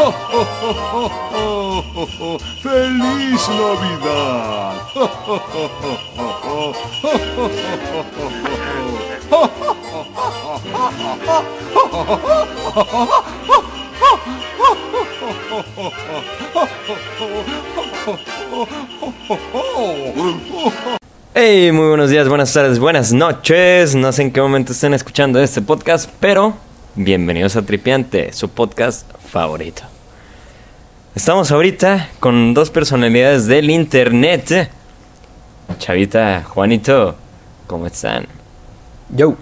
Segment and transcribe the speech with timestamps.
[2.62, 4.72] ¡Feliz Navidad!
[21.34, 23.94] Hey, muy buenos días, buenas tardes, buenas noches.
[23.94, 26.54] No sé en qué momento estén escuchando este podcast, pero
[26.94, 29.82] bienvenidos a Tripiante, su podcast favorito.
[31.14, 34.70] Estamos ahorita con dos personalidades del internet.
[35.78, 37.16] Chavita, Juanito,
[37.66, 38.26] ¿cómo están?
[39.08, 39.36] Yo.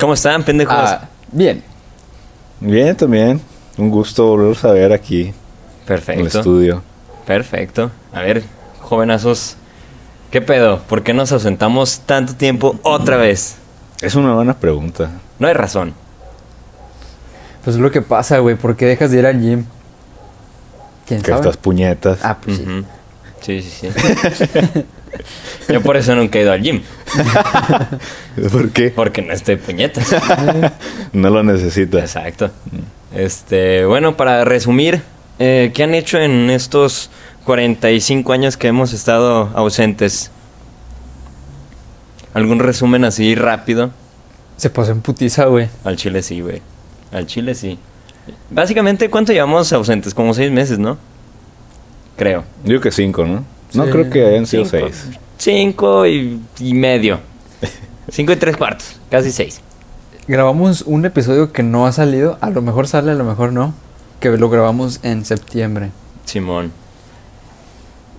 [0.00, 0.74] ¿Cómo están, pendejos?
[0.76, 1.62] Ah, bien.
[2.60, 3.40] Bien, también.
[3.78, 5.34] Un gusto volverlos a ver aquí en el
[5.86, 6.38] Perfecto.
[6.38, 6.82] estudio.
[7.26, 7.90] Perfecto.
[8.12, 8.42] A ver,
[8.80, 9.56] jovenazos,
[10.30, 10.80] ¿qué pedo?
[10.88, 13.56] ¿Por qué nos ausentamos tanto tiempo otra vez?
[14.00, 15.10] Es una buena pregunta.
[15.42, 15.92] No hay razón.
[17.64, 18.54] Pues es lo que pasa, güey.
[18.54, 19.64] ¿Por qué dejas de ir al gym?
[21.04, 21.40] ¿Quién Que sabe?
[21.40, 22.20] estas puñetas.
[22.22, 22.64] Ah, pues sí.
[23.40, 24.84] Sí, sí, sí.
[25.68, 26.80] Yo por eso nunca he ido al gym.
[28.52, 28.90] ¿Por qué?
[28.90, 30.14] Porque no estoy puñetas.
[31.12, 32.00] No lo necesitas.
[32.02, 32.52] Exacto.
[33.12, 35.02] Este, bueno, para resumir,
[35.40, 37.10] eh, ¿qué han hecho en estos
[37.46, 40.30] 45 años que hemos estado ausentes?
[42.32, 43.90] ¿Algún resumen así rápido?
[44.56, 45.68] Se pasó en putiza, güey.
[45.84, 46.62] Al Chile sí, güey.
[47.12, 47.78] Al Chile sí.
[48.50, 50.14] Básicamente, ¿cuánto llevamos ausentes?
[50.14, 50.96] Como seis meses, ¿no?
[52.16, 52.44] Creo.
[52.64, 53.44] Digo que cinco, ¿no?
[53.74, 53.90] No Sí.
[53.90, 54.86] creo que hayan sido Cinco.
[54.86, 55.06] seis.
[55.38, 57.18] Cinco y, y medio.
[58.10, 58.96] Cinco y tres cuartos.
[59.10, 59.60] Casi seis.
[60.28, 62.38] Grabamos un episodio que no ha salido.
[62.40, 63.74] A lo mejor sale, a lo mejor no.
[64.20, 65.90] Que lo grabamos en septiembre.
[66.24, 66.70] Simón.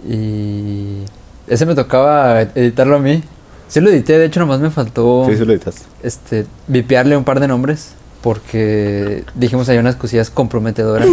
[0.07, 1.03] Y...
[1.47, 3.23] Ese me tocaba editarlo a mí.
[3.67, 5.25] Sí lo edité, de hecho nomás me faltó...
[5.29, 5.81] Sí, sí lo editaste.
[6.03, 6.45] Este...
[6.67, 7.93] Vipearle un par de nombres.
[8.21, 11.07] Porque dijimos hay unas cosillas comprometedoras.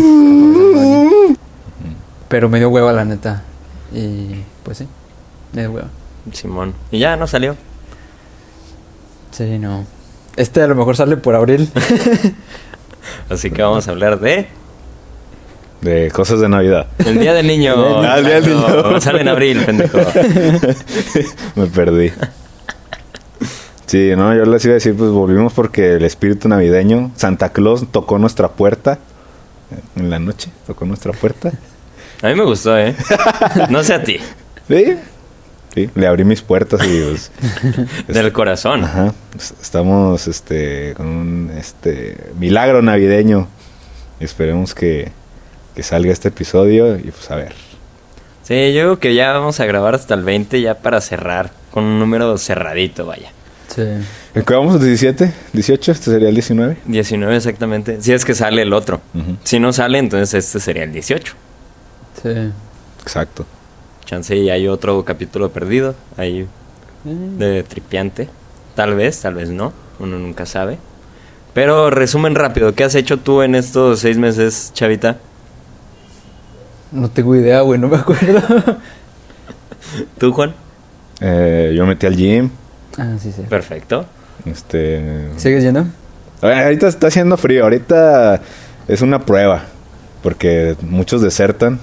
[2.28, 3.42] Pero me dio hueva, la neta.
[3.92, 4.42] Y...
[4.62, 4.86] Pues sí.
[5.52, 5.88] Me dio hueva.
[6.32, 6.74] Simón.
[6.90, 7.56] Y ya no salió.
[9.32, 9.84] Sí, no.
[10.36, 11.70] Este a lo mejor sale por abril.
[13.30, 14.48] Así que vamos a hablar de
[15.80, 16.86] De cosas de Navidad.
[17.04, 17.74] el Día del Niño.
[18.02, 18.54] Ah, el Día del.
[18.54, 19.00] Niño.
[19.00, 19.98] Sale en abril, pendejo.
[21.56, 22.12] Me perdí.
[23.90, 27.90] Sí, no, yo les iba a decir, pues volvimos porque el espíritu navideño, Santa Claus
[27.90, 29.00] tocó nuestra puerta
[29.96, 31.50] en la noche, tocó nuestra puerta.
[32.22, 32.94] A mí me gustó, ¿eh?
[33.68, 34.18] No sé a ti.
[34.68, 34.84] Sí,
[35.74, 37.32] sí, le abrí mis puertas y pues,
[38.06, 38.84] Del corazón.
[38.84, 39.12] Ajá.
[39.36, 43.48] es- Estamos este con un este milagro navideño.
[44.20, 45.10] Esperemos que,
[45.74, 47.54] que salga este episodio y pues a ver.
[48.44, 51.50] Sí, yo creo que ya vamos a grabar hasta el 20 ya para cerrar.
[51.72, 53.32] Con un número cerradito, vaya.
[53.74, 53.82] Sí.
[53.82, 54.80] ¿En qué vamos?
[54.80, 55.32] ¿17?
[55.54, 55.88] ¿18?
[55.92, 56.78] Este sería el 19.
[56.86, 58.02] 19 exactamente.
[58.02, 59.00] Si es que sale el otro.
[59.44, 61.34] Si no sale, entonces este sería el 18.
[62.22, 62.28] Sí.
[63.02, 63.46] Exacto.
[64.04, 65.94] Chance y hay otro capítulo perdido.
[66.16, 66.48] Ahí
[67.04, 68.28] de tripiante.
[68.74, 69.72] Tal vez, tal vez no.
[70.00, 70.78] Uno nunca sabe.
[71.54, 72.74] Pero resumen rápido.
[72.74, 75.18] ¿Qué has hecho tú en estos seis meses, Chavita?
[76.90, 78.42] No tengo idea, güey, no me acuerdo.
[80.18, 80.54] ¿Tú, Juan?
[81.20, 82.50] Eh, yo metí al gym.
[82.98, 83.42] Ah, sí, sí.
[83.42, 84.06] Perfecto.
[84.44, 85.28] Este.
[85.36, 85.86] ¿Sigues yendo?
[86.42, 87.64] Ahorita está haciendo frío.
[87.64, 88.40] Ahorita
[88.88, 89.64] es una prueba.
[90.22, 91.80] Porque muchos desertan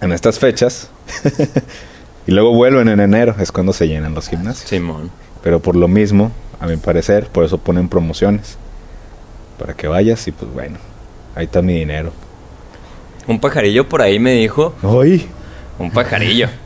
[0.00, 0.88] en estas fechas.
[2.26, 3.34] y luego vuelven en enero.
[3.38, 4.68] Es cuando se llenan los gimnasios.
[4.68, 5.10] Simón.
[5.42, 8.56] Pero por lo mismo, a mi parecer, por eso ponen promociones.
[9.58, 10.78] Para que vayas y pues bueno,
[11.34, 12.12] ahí está mi dinero.
[13.26, 14.74] Un pajarillo por ahí me dijo.
[14.82, 15.28] ¡Ay!
[15.78, 16.48] Un pajarillo.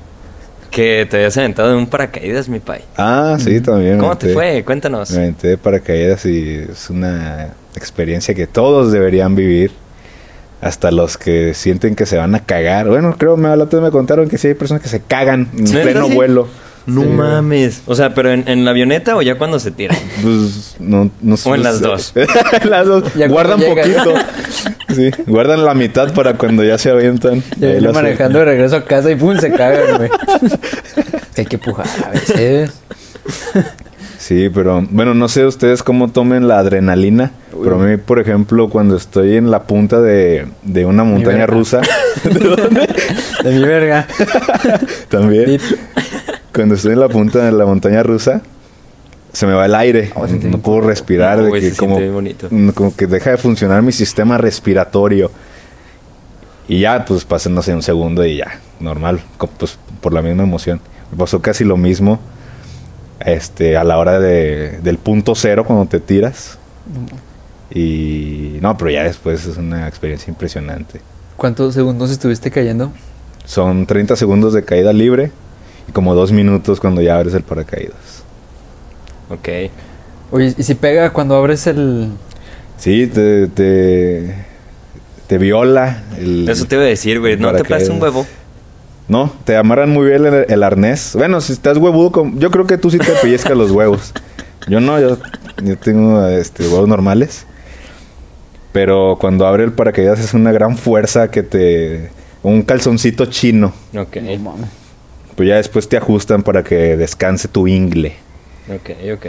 [0.70, 2.82] que te habías aventado en un paracaídas, mi pai.
[2.96, 3.98] Ah, sí, también.
[3.98, 4.62] ¿Cómo te fue?
[4.64, 5.10] Cuéntanos.
[5.10, 9.72] Me aventé de paracaídas y es una experiencia que todos deberían vivir.
[10.60, 12.88] Hasta los que sienten que se van a cagar.
[12.88, 16.08] Bueno, creo, me, me contaron que sí hay personas que se cagan en ¿Neta, pleno
[16.08, 16.14] sí?
[16.14, 16.48] vuelo.
[16.86, 17.08] No Sí.
[17.08, 17.82] mames.
[17.86, 19.96] O sea, pero en, en la avioneta o ya cuando se tiran.
[20.22, 22.12] Pues no, no O en las dos.
[22.14, 23.04] en las dos.
[23.14, 24.14] Ya Guardan poquito.
[24.94, 27.42] sí, guardan la mitad para cuando ya se avientan.
[27.58, 30.10] Yo las- manejando de regreso a casa y pum, se cagan, güey.
[31.36, 32.70] hay que pujar a veces.
[34.18, 37.32] Sí, pero bueno, no sé ustedes cómo tomen la adrenalina.
[37.62, 41.80] Pero a mí, por ejemplo, cuando estoy en la punta de, de una montaña rusa,
[42.24, 44.06] De mi verga.
[45.08, 45.58] también.
[46.58, 48.42] Cuando estoy en la punta de la montaña rusa,
[49.32, 50.10] se me va el aire.
[50.16, 51.40] Oh, no puedo respirar.
[51.40, 55.30] de Uy, que se como, mm, como que deja de funcionar mi sistema respiratorio.
[56.66, 59.20] Y ya, pues pasan, no sé, un segundo y ya, normal,
[59.56, 60.80] pues por la misma emoción.
[61.12, 62.18] Me pasó casi lo mismo
[63.20, 66.58] este, a la hora de, del punto cero cuando te tiras.
[67.72, 71.00] Y no, pero ya después es una experiencia impresionante.
[71.36, 72.90] ¿Cuántos segundos estuviste cayendo?
[73.44, 75.30] Son 30 segundos de caída libre
[75.92, 78.22] como dos minutos cuando ya abres el paracaídas.
[79.30, 79.48] Ok.
[80.30, 82.08] Oye, ¿y si pega cuando abres el...?
[82.76, 84.34] Sí, te, te,
[85.26, 86.04] te viola.
[86.18, 87.36] El, Eso te iba a decir, güey.
[87.36, 88.26] ¿No te parece un huevo?
[89.08, 91.12] No, te amarran muy bien el, el arnés.
[91.14, 94.12] Bueno, si estás huevudo, con- yo creo que tú sí te pellizcas los huevos.
[94.68, 95.16] Yo no, yo,
[95.64, 97.46] yo tengo este, huevos normales.
[98.72, 102.10] Pero cuando abre el paracaídas es una gran fuerza que te...
[102.42, 103.72] Un calzoncito chino.
[103.96, 104.16] Ok.
[104.16, 104.54] No
[105.38, 105.46] mames.
[105.46, 108.16] Pues ya después te ajustan para que descanse tu ingle.
[108.68, 109.26] Ok, ok.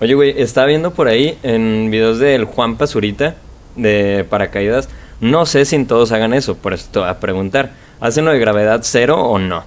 [0.00, 3.34] Oye, güey, estaba viendo por ahí en videos del Juan Pazurita
[3.76, 4.88] de paracaídas.
[5.20, 7.72] No sé si en todos hagan eso, por eso te voy a preguntar.
[8.00, 9.64] ¿Hacen lo de gravedad cero o no?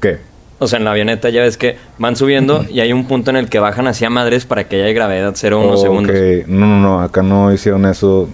[0.00, 0.18] ¿Qué?
[0.58, 3.36] O sea, en la avioneta ya ves que van subiendo y hay un punto en
[3.36, 6.16] el que bajan hacia madres para que haya gravedad cero unos segundos.
[6.46, 8.28] No, no, no, acá no hicieron eso.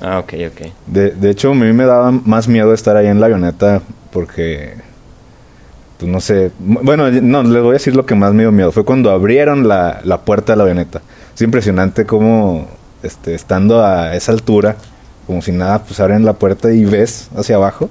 [0.00, 0.66] Ah, ok, ok.
[0.86, 3.82] De, de hecho, a mí me daba más miedo estar ahí en la avioneta
[4.12, 4.74] porque,
[6.04, 8.70] pues no sé, bueno, no, les voy a decir lo que más me dio miedo.
[8.72, 11.00] Fue cuando abrieron la, la puerta de la avioneta.
[11.34, 12.68] Es impresionante cómo,
[13.02, 14.76] este, estando a esa altura,
[15.26, 17.88] como si nada, pues abren la puerta y ves hacia abajo.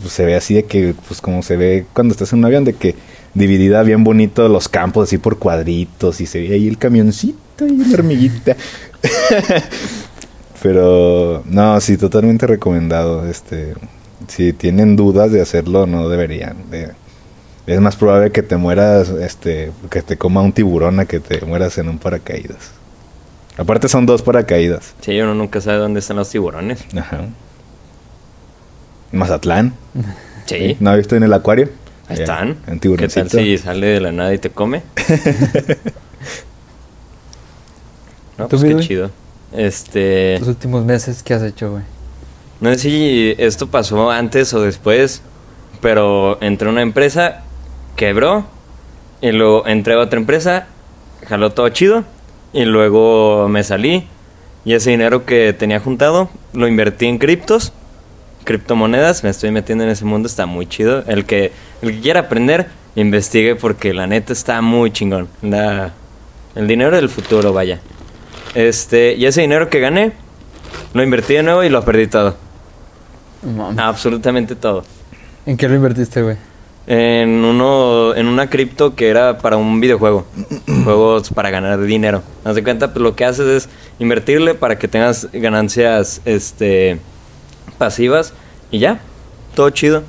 [0.00, 2.64] Pues se ve así de que, pues como se ve cuando estás en un avión,
[2.64, 2.96] de que
[3.34, 7.76] dividida bien bonito los campos así por cuadritos y se ve ahí el camioncito y
[7.76, 8.56] la hormiguita.
[10.62, 13.28] Pero no, sí, totalmente recomendado.
[13.28, 13.74] Este,
[14.28, 16.70] si tienen dudas de hacerlo, no deberían.
[16.70, 16.90] De-
[17.66, 21.44] es más probable que te mueras, este, que te coma un tiburón a que te
[21.44, 22.72] mueras en un paracaídas.
[23.56, 24.94] Aparte son dos paracaídas.
[25.00, 26.84] Sí, uno nunca sabe dónde están los tiburones.
[26.96, 27.26] Ajá.
[29.12, 29.74] Mazatlán.
[30.44, 30.76] Sí.
[30.80, 31.68] ¿No has visto en el acuario?
[32.08, 32.58] Ahí están.
[32.66, 33.28] En ¿Qué tiburoncito.
[33.28, 34.82] tal si sale de la nada y te come?
[38.36, 39.12] no, ¿Tú, pues qué chido.
[39.52, 40.40] Este...
[40.40, 41.84] Los últimos meses, ¿qué has hecho, güey?
[42.60, 45.22] No sé si esto pasó antes o después,
[45.80, 47.44] pero entré a una empresa,
[47.96, 48.44] quebró,
[49.20, 50.66] y luego entré a otra empresa,
[51.28, 52.04] jaló todo chido,
[52.52, 54.06] y luego me salí,
[54.64, 57.72] y ese dinero que tenía juntado lo invertí en criptos,
[58.44, 61.04] criptomonedas, me estoy metiendo en ese mundo, está muy chido.
[61.06, 62.66] El que, el que quiera aprender,
[62.96, 65.28] investigue porque la neta está muy chingón.
[65.42, 65.92] La-
[66.54, 67.80] el dinero del futuro, vaya.
[68.54, 70.12] Este, y ese dinero que gané,
[70.92, 72.36] lo invertí de nuevo y lo perdí todo.
[73.78, 74.84] Absolutamente todo.
[75.46, 76.36] ¿En qué lo invertiste, güey?
[76.86, 80.24] En uno, en una cripto que era para un videojuego.
[80.84, 82.22] Juegos para ganar dinero.
[82.44, 83.68] Haz de cuenta, pues lo que haces es
[83.98, 86.98] invertirle para que tengas ganancias este
[87.78, 88.32] pasivas
[88.70, 89.00] y ya.
[89.54, 90.02] Todo chido.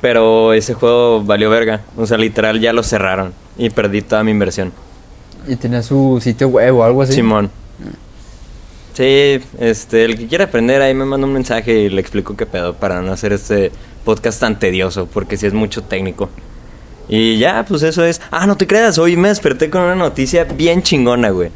[0.00, 1.82] Pero ese juego valió verga.
[1.96, 3.32] O sea, literal ya lo cerraron.
[3.56, 4.72] Y perdí toda mi inversión.
[5.46, 7.12] ¿Y tenía su sitio web o algo así?
[7.12, 7.50] Simón.
[8.94, 12.46] Sí, este, el que quiera aprender ahí me manda un mensaje y le explico qué
[12.46, 13.70] pedo para no hacer este
[14.06, 16.30] podcast tan tedioso, porque si es mucho técnico.
[17.08, 18.22] Y ya, pues eso es.
[18.30, 21.50] Ah, no te creas, hoy me desperté con una noticia bien chingona, güey.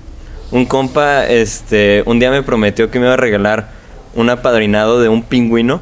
[0.50, 3.70] Un compa, este, un día me prometió que me iba a regalar
[4.14, 5.81] un apadrinado de un pingüino.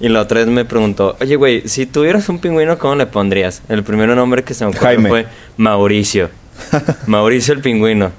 [0.00, 3.62] Y la otra vez me preguntó, oye, güey, si tuvieras un pingüino, ¿cómo le pondrías?
[3.68, 5.08] El primer nombre que se me ocurrió Jaime.
[5.08, 5.26] fue
[5.58, 6.30] Mauricio.
[7.06, 8.10] Mauricio el pingüino.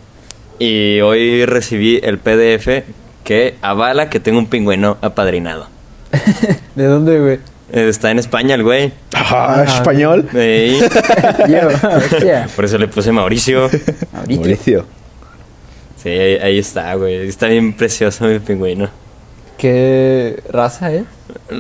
[0.60, 2.86] Y hoy recibí el PDF
[3.24, 5.68] que avala que tengo un pingüino apadrinado.
[6.76, 7.51] ¿De dónde, güey?
[7.74, 8.92] Eh, Está en España el güey.
[9.14, 10.28] Ah, español.
[10.32, 12.48] Hostia.
[12.56, 13.64] por eso le puse Mauricio.
[14.14, 14.42] Ahorita.
[14.42, 14.86] Mauricio.
[16.02, 17.28] Sí, ahí, ahí está, güey.
[17.28, 18.90] Está bien precioso mi pingüino.
[19.58, 21.04] ¿Qué raza es?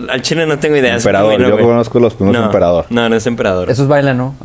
[0.10, 0.96] Al chile no tengo idea.
[0.96, 1.30] Emperador.
[1.32, 1.66] pingüino, Yo güey.
[1.66, 2.86] conozco los pingüinos no, emperador.
[2.90, 3.70] No, no es emperador.
[3.70, 4.36] Esos bailan, ¿no?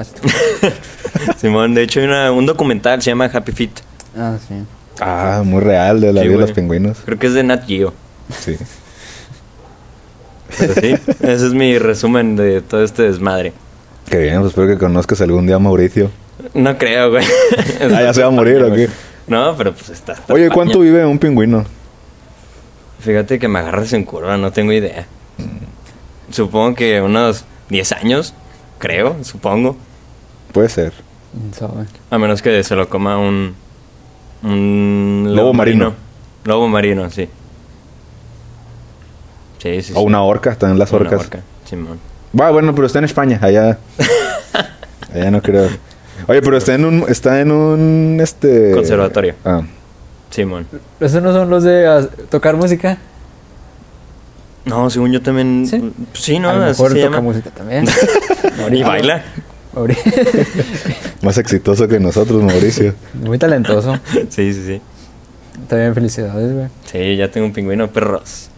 [1.39, 3.71] Simón, de hecho hay una- un documental, se llama Happy Feet.
[4.17, 4.55] Ah, sí.
[5.01, 6.99] Ah, muy real de la Sí, vida de los pingüinos.
[7.05, 7.93] Creo que es de Nat Geo.
[8.39, 8.57] Sí.
[10.59, 13.53] Pero sí, ese es mi resumen de todo este desmadre.
[14.09, 16.11] Qué bien, pues espero que conozcas algún día a Mauricio.
[16.55, 17.25] No creo, güey.
[17.81, 18.89] Ah, ¿ya se va a morir o qué?
[19.27, 20.13] No, pero pues está.
[20.13, 20.49] está Oye.
[20.51, 21.65] ¿cuánto vive un pingüino?
[23.01, 25.07] Fíjate que me agarras en curva, no tengo idea.
[26.31, 28.35] Supongo que unos 10 años,
[28.79, 29.77] creo, supongo.
[30.53, 30.93] Puede ser.
[32.11, 33.55] A menos que se lo coma un.
[34.43, 35.33] Un.
[35.35, 35.95] Lobo marino.
[36.45, 37.29] Lobo marino, sí.
[39.67, 39.93] Sí, sí.
[39.97, 41.21] O una orca, están en las Una orcas.
[41.21, 41.99] orca, Simón.
[42.39, 43.79] Va, bueno, pero está en España, allá.
[45.15, 45.69] allá no creo.
[46.29, 48.73] Oye, pero está en un, está en un, este...
[48.73, 49.35] Conservatorio.
[49.45, 49.63] Ah,
[50.31, 50.67] Simón.
[51.01, 52.99] ¿Esos no son los de ah, tocar música?
[54.65, 55.67] No, según yo también.
[55.67, 55.93] Sí.
[56.13, 57.21] Sí, no, a lo así mejor se toca llama.
[57.21, 57.87] música también.
[58.73, 59.23] Y baila.
[59.75, 59.97] Mauri-
[61.23, 62.95] más exitoso que nosotros, Mauricio.
[63.15, 63.99] Muy talentoso.
[64.31, 64.81] Sí, sí, sí.
[65.69, 66.69] También felicidades, güey.
[66.91, 68.49] Sí, ya tengo un pingüino perros.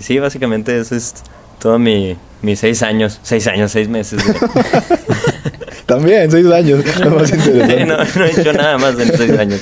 [0.00, 1.14] Sí, básicamente eso es
[1.58, 3.20] todo mi, mis seis años.
[3.22, 4.22] Seis años, seis meses.
[5.86, 6.84] También, seis años.
[7.00, 7.86] Lo más interesante.
[7.86, 9.60] no, no he hecho nada más en seis años.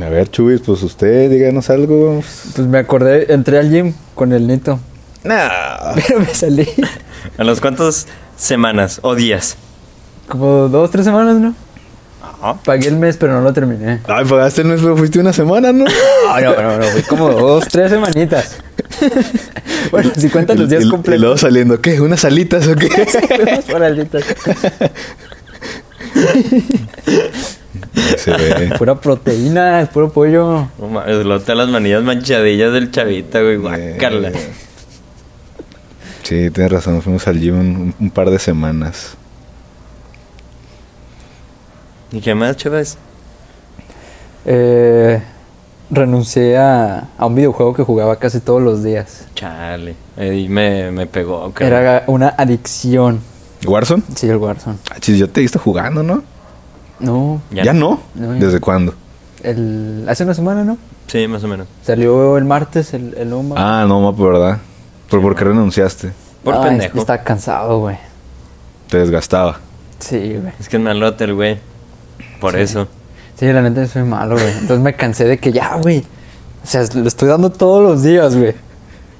[0.00, 2.22] A ver, Chubis, pues usted, díganos algo.
[2.54, 4.80] Pues me acordé, entré al gym con el Nito.
[5.24, 5.94] Nah.
[6.06, 6.66] Pero me salí
[7.36, 8.06] ¿A los cuántas
[8.36, 9.56] semanas o días?
[10.28, 11.54] como dos, tres semanas, ¿no?
[12.42, 12.58] Ajá.
[12.64, 14.00] Pagué el mes, pero no lo terminé.
[14.06, 15.84] Ay, pagaste el mes, pero fuiste una semana, ¿no?
[15.84, 18.58] No, no, no, no, fui como dos, tres semanitas.
[19.90, 21.20] bueno, si cuentas los días Y- y- Y completos.
[21.20, 22.00] luego saliendo, ¿qué?
[22.00, 22.88] ¿Unas alitas o qué?
[23.70, 24.24] Por alitas.
[28.16, 28.74] Se ve.
[28.78, 30.68] Pura proteína, puro pollo.
[30.78, 33.56] No mames, te las manillas manchadillas del chavita, güey.
[33.56, 34.32] Guácala.
[36.22, 39.16] Sí, tienes razón, fuimos al gym un, un par de semanas.
[42.12, 42.98] ¿Y qué más, chavas?
[44.44, 45.22] Eh,
[45.90, 49.26] renuncié a, a un videojuego que jugaba casi todos los días.
[49.34, 49.94] Chale.
[50.16, 51.78] Ahí me, me pegó, cabrón.
[51.78, 53.20] Era una adicción.
[53.66, 54.02] ¿Warzone?
[54.14, 54.78] Sí, el Warzone.
[54.90, 56.22] Ah, chis, yo te he visto jugando, ¿no?
[56.98, 58.00] No, Ya ¿Ya, no.
[58.14, 58.60] ya ¿Desde no.
[58.60, 58.94] cuándo?
[59.42, 60.76] el, hace una semana, ¿no?
[61.06, 61.66] Sí, más o menos.
[61.82, 63.32] Salió el martes el, el.
[63.56, 64.58] Ah, no, mapo, ¿verdad?
[65.08, 66.12] ¿Por, ¿Por qué renunciaste?
[66.44, 66.98] Por Ay, pendejo.
[66.98, 67.96] Está cansado, güey.
[68.88, 69.58] Te desgastaba.
[69.98, 70.52] Sí, güey.
[70.58, 71.58] Es que es malote el güey.
[72.40, 72.88] Por eso.
[73.38, 74.50] Sí, la neta soy malo, güey.
[74.52, 75.98] Entonces me cansé de que ya, güey.
[76.62, 78.54] O sea, lo estoy dando todos los días, güey.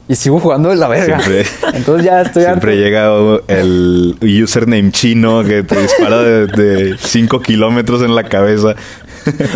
[0.09, 1.21] Y sigo jugando de la verga.
[1.21, 2.83] Siempre- Entonces ya estoy Siempre harto.
[2.83, 8.75] llega el username chino que te dispara de 5 kilómetros en la cabeza.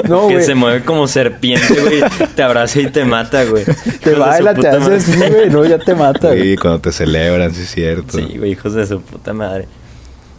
[0.09, 2.00] No, que se mueve como serpiente, güey.
[2.37, 3.64] te abraza y te mata, güey.
[3.64, 5.50] Te Hijos baila, te hace así, güey.
[5.50, 6.52] No, ya te mata, güey.
[6.52, 8.16] Sí, cuando te celebran, sí es cierto.
[8.16, 9.66] Sí, güey, hijos de su puta madre.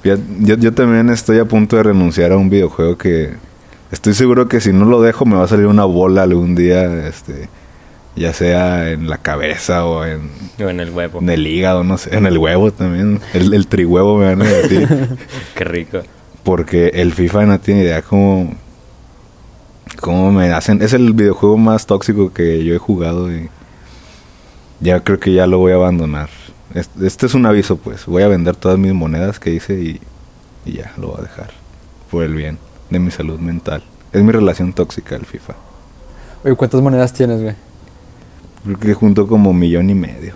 [0.05, 3.33] Yo, yo también estoy a punto de renunciar a un videojuego que
[3.91, 7.07] estoy seguro que si no lo dejo me va a salir una bola algún día,
[7.07, 7.49] este,
[8.15, 10.29] ya sea en la cabeza o en,
[10.63, 11.19] O en el huevo.
[11.21, 14.45] en el hígado, no sé, en el huevo también, el, el trihuevo me van a
[14.45, 14.87] decir,
[15.55, 16.01] Qué rico.
[16.43, 18.53] porque el FIFA no tiene idea cómo,
[19.99, 23.49] cómo me hacen, es el videojuego más tóxico que yo he jugado y
[24.81, 26.29] ya creo que ya lo voy a abandonar.
[26.75, 28.05] Es- Este es un aviso, pues.
[28.05, 30.01] Voy a vender todas mis monedas que hice y,
[30.65, 31.49] y ya, lo voy a dejar.
[32.11, 32.59] Por el bien
[32.91, 33.81] de mi salud mental.
[34.13, 35.55] Es mi relación tóxica el FIFA.
[36.43, 37.55] Oye, ¿cuántas monedas tienes, güey?
[38.63, 40.33] Creo que junto como millón y medio.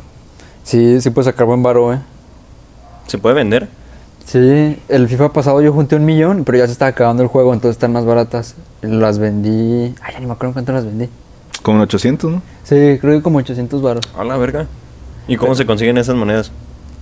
[0.63, 1.99] Sí, sí puedes sacar buen varo, güey.
[3.07, 3.67] ¿Se puede vender?
[4.25, 7.53] Sí, el FIFA pasado yo junté un millón, pero ya se está acabando el juego,
[7.53, 8.55] entonces están más baratas.
[8.81, 9.95] Las vendí...
[10.01, 11.09] Ay, ya ni me acuerdo cuánto las vendí.
[11.63, 12.41] Como en 800, ¿no?
[12.63, 14.05] Sí, creo que como 800 varos.
[14.15, 14.67] A la verga.
[15.29, 16.51] ¿Y cómo se consiguen esas monedas?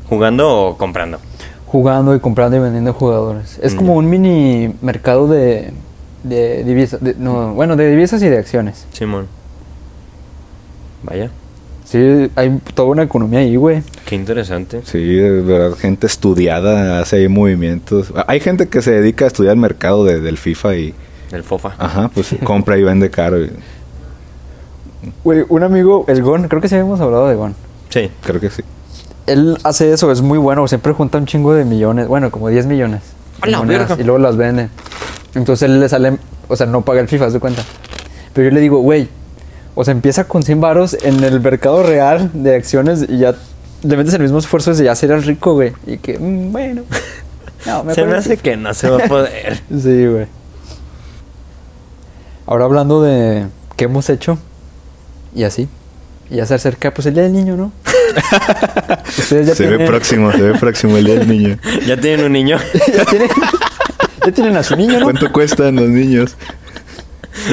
[0.09, 1.19] ¿Jugando o comprando?
[1.65, 3.59] Jugando y comprando y vendiendo jugadores.
[3.61, 3.77] Es Mm.
[3.77, 5.71] como un mini mercado de,
[6.23, 7.01] de divisas.
[7.03, 8.85] de- no, bueno, de divisas y de acciones.
[8.91, 9.27] Simón.
[11.03, 11.29] Vaya,
[11.85, 13.81] Sí, hay toda una economía ahí, güey.
[14.05, 14.81] qué interesante.
[14.83, 18.11] Sí, de verdad, gente estudiada hace ahí movimientos.
[18.27, 20.93] Hay gente que se dedica a estudiar el mercado de- del FIFA y,
[21.31, 21.75] El fofa.
[21.77, 23.37] ajá, pues compra y vende caro.
[25.23, 27.55] Güey, un amigo, el Gon, creo que sí habíamos hablado de Gon.
[27.89, 28.09] Sí.
[28.21, 28.63] creo que sí.
[29.25, 32.65] Él hace eso, es muy bueno, siempre junta un chingo de millones, bueno, como 10
[32.65, 33.01] millones.
[33.41, 33.99] ¡A en la monedas!
[33.99, 34.69] Y luego las vende.
[35.35, 36.17] Entonces él le sale,
[36.47, 37.63] o sea, no paga el FIFA, se cuenta.
[38.33, 39.09] Pero yo le digo, güey,
[39.75, 43.35] o sea, empieza con 100 varos en el mercado real de acciones y ya
[43.83, 45.73] le metes el mismo esfuerzo de ya ser el rico, güey.
[45.85, 46.83] Y que, mm, bueno.
[47.65, 49.59] No, Se me hace que no se va a poder.
[49.69, 50.27] Sí, güey.
[52.45, 54.37] Ahora hablando de qué hemos hecho
[55.35, 55.67] y así.
[56.29, 57.71] Y ya se acerca pues el día del niño, ¿no?
[59.07, 61.57] Ustedes ya Se ve próximo, se ve próximo el día del niño.
[61.85, 62.57] ¿Ya tienen un niño?
[62.93, 63.29] ya tienen,
[64.25, 65.05] ya tienen a su niño, ¿no?
[65.05, 66.35] ¿Cuánto cuestan los niños?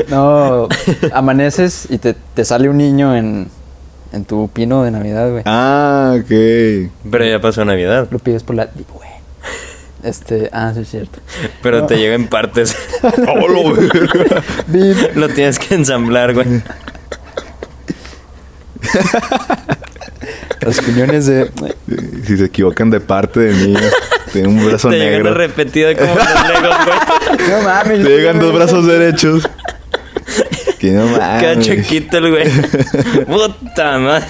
[0.09, 0.69] No,
[1.13, 3.49] amaneces y te, te sale un niño en,
[4.13, 5.43] en tu pino de Navidad, güey.
[5.47, 6.91] Ah, ok.
[7.11, 8.09] Pero ya pasó Navidad.
[8.11, 8.69] Lo pides por la...
[8.93, 9.11] güey.
[10.05, 11.19] Este, ah, sí es cierto.
[11.63, 12.77] Pero te llega en partes.
[13.27, 13.75] Oh.
[15.15, 16.63] Lo tienes que ensamblar, güey.
[20.61, 21.51] Los piñones de...
[22.27, 23.75] Si se equivocan de parte de mí,
[24.33, 25.35] tiene un brazo Te llegan negro.
[25.35, 27.49] repetido como los legos, güey.
[27.51, 28.03] No mames.
[28.03, 29.49] Te llegan dos brazos derechos.
[30.79, 31.41] Que no mames.
[31.43, 32.49] Queda chiquito el güey.
[33.27, 34.27] Puta madre.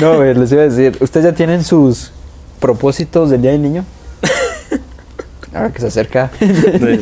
[0.00, 2.12] No, güey, les iba a decir, ¿ustedes ya tienen sus
[2.60, 3.84] propósitos del Día del Niño?
[5.52, 6.30] Ahora que se acerca.
[6.38, 6.46] Sí,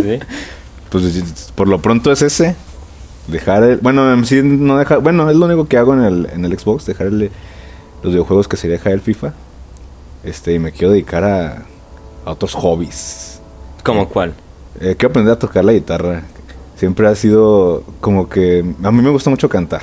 [0.02, 0.20] sí.
[0.88, 2.54] Pues por lo pronto es ese.
[3.28, 3.76] Dejar el.
[3.78, 5.00] Bueno, sí, no dejar.
[5.00, 6.86] Bueno, es lo único que hago en el, en el Xbox.
[6.86, 7.30] Dejar el-
[8.02, 9.32] los videojuegos que sería dejar el FIFA.
[10.24, 11.62] Este, y me quiero dedicar a,
[12.24, 13.40] a otros hobbies.
[13.82, 14.34] ¿Cómo cuál?
[14.80, 16.22] Eh, quiero aprender a tocar la guitarra.
[16.76, 18.64] Siempre ha sido como que...
[18.82, 19.82] A mí me gusta mucho cantar.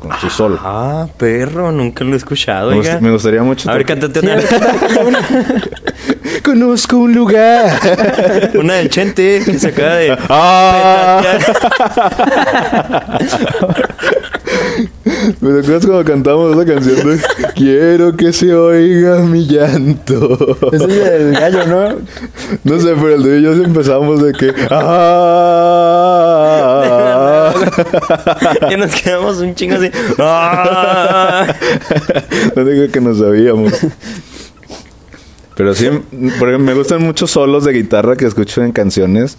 [0.00, 0.58] Con su solo.
[0.62, 2.94] Ah, perro, nunca lo he escuchado, Me, oiga.
[2.96, 3.70] gust- me gustaría mucho...
[3.70, 4.36] A ver, cántate una.
[6.44, 8.50] Conozco un lugar.
[8.54, 10.14] Una del Chente que se acaba de.
[10.28, 11.22] Ah.
[15.40, 17.18] ¿Me acuerdas cuando cantamos esa canción de
[17.54, 20.58] Quiero que se oiga mi llanto?
[20.72, 21.96] Ese es el gallo, ¿no?
[22.64, 24.52] No sé, pero el de ellos empezamos de que...
[24.70, 25.94] Ah.
[28.70, 29.90] Y nos quedamos un chingo así.
[30.18, 31.46] ¡Ah!
[32.54, 33.72] No digo que no sabíamos.
[35.56, 35.88] Pero sí,
[36.38, 39.36] porque me gustan muchos solos de guitarra que escucho en canciones.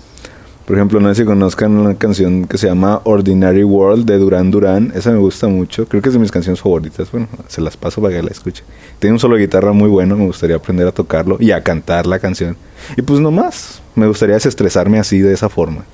[0.65, 4.49] Por ejemplo, no sé si conozcan una canción que se llama Ordinary World de Duran
[4.49, 4.91] Duran.
[4.95, 5.87] Esa me gusta mucho.
[5.87, 7.11] Creo que es de mis canciones favoritas.
[7.11, 8.63] Bueno, se las paso para que la escuche.
[8.97, 10.15] Tiene un solo de guitarra muy bueno.
[10.15, 12.57] Me gustaría aprender a tocarlo y a cantar la canción.
[12.97, 13.81] Y pues no más.
[13.93, 15.85] Me gustaría desestresarme así, de esa forma.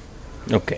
[0.53, 0.71] Ok.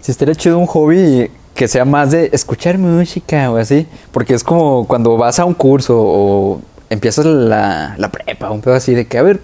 [0.00, 3.86] Si estaría chido un hobby que sea más de escuchar música o así.
[4.10, 6.60] Porque es como cuando vas a un curso o
[6.94, 9.40] empiezas la, la prepa, un pedo así de que, a ver,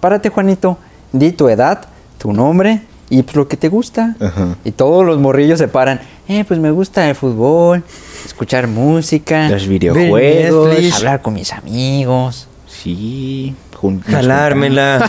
[0.00, 0.78] párate Juanito,
[1.12, 1.86] di tu edad,
[2.18, 4.14] tu nombre y pues lo que te gusta.
[4.20, 4.56] Ajá.
[4.64, 6.00] Y todos los morrillos se paran.
[6.28, 7.82] Eh, pues me gusta el fútbol,
[8.24, 10.68] escuchar música, Los ver videojuegos.
[10.68, 12.46] Netflix, hablar con mis amigos.
[12.68, 13.54] Sí.
[13.80, 15.08] Jun- Jalármela.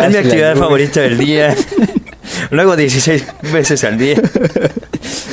[0.00, 1.54] es mi actividad favorita del día.
[2.50, 4.20] Lo hago 16 veces al día.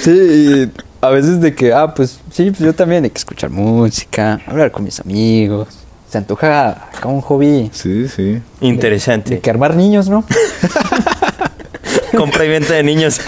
[0.01, 3.49] Sí, y a veces de que, ah, pues sí, pues yo también hay que escuchar
[3.49, 5.67] música, hablar con mis amigos.
[6.09, 8.23] Se antoja acá un hobby Sí, sí.
[8.33, 9.39] de Interesante.
[9.39, 10.23] que armar niños, ¿no?
[12.17, 13.19] Compra y venta de niños.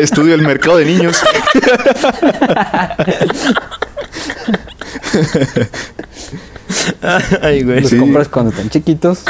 [0.00, 1.22] Estudio el mercado de niños.
[7.42, 7.80] Ay, güey.
[7.80, 7.98] Los Sí.
[7.98, 9.20] compras cuando están chiquitos,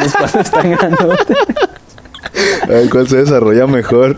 [0.00, 1.36] los cuando están grandotes.
[2.62, 4.16] A ver cuál se desarrolla mejor.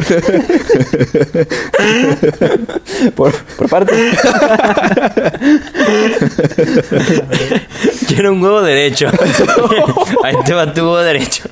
[3.15, 4.13] Por, por parte.
[8.09, 9.09] Quiero un huevo derecho.
[10.25, 11.45] Ahí te va tu huevo derecho.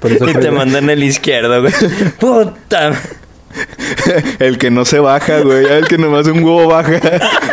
[0.00, 1.72] Por eso Y te mandan el izquierdo, güey.
[2.18, 2.92] Puta.
[4.38, 5.66] El que no se baja, güey.
[5.66, 6.92] El que nomás un huevo baja.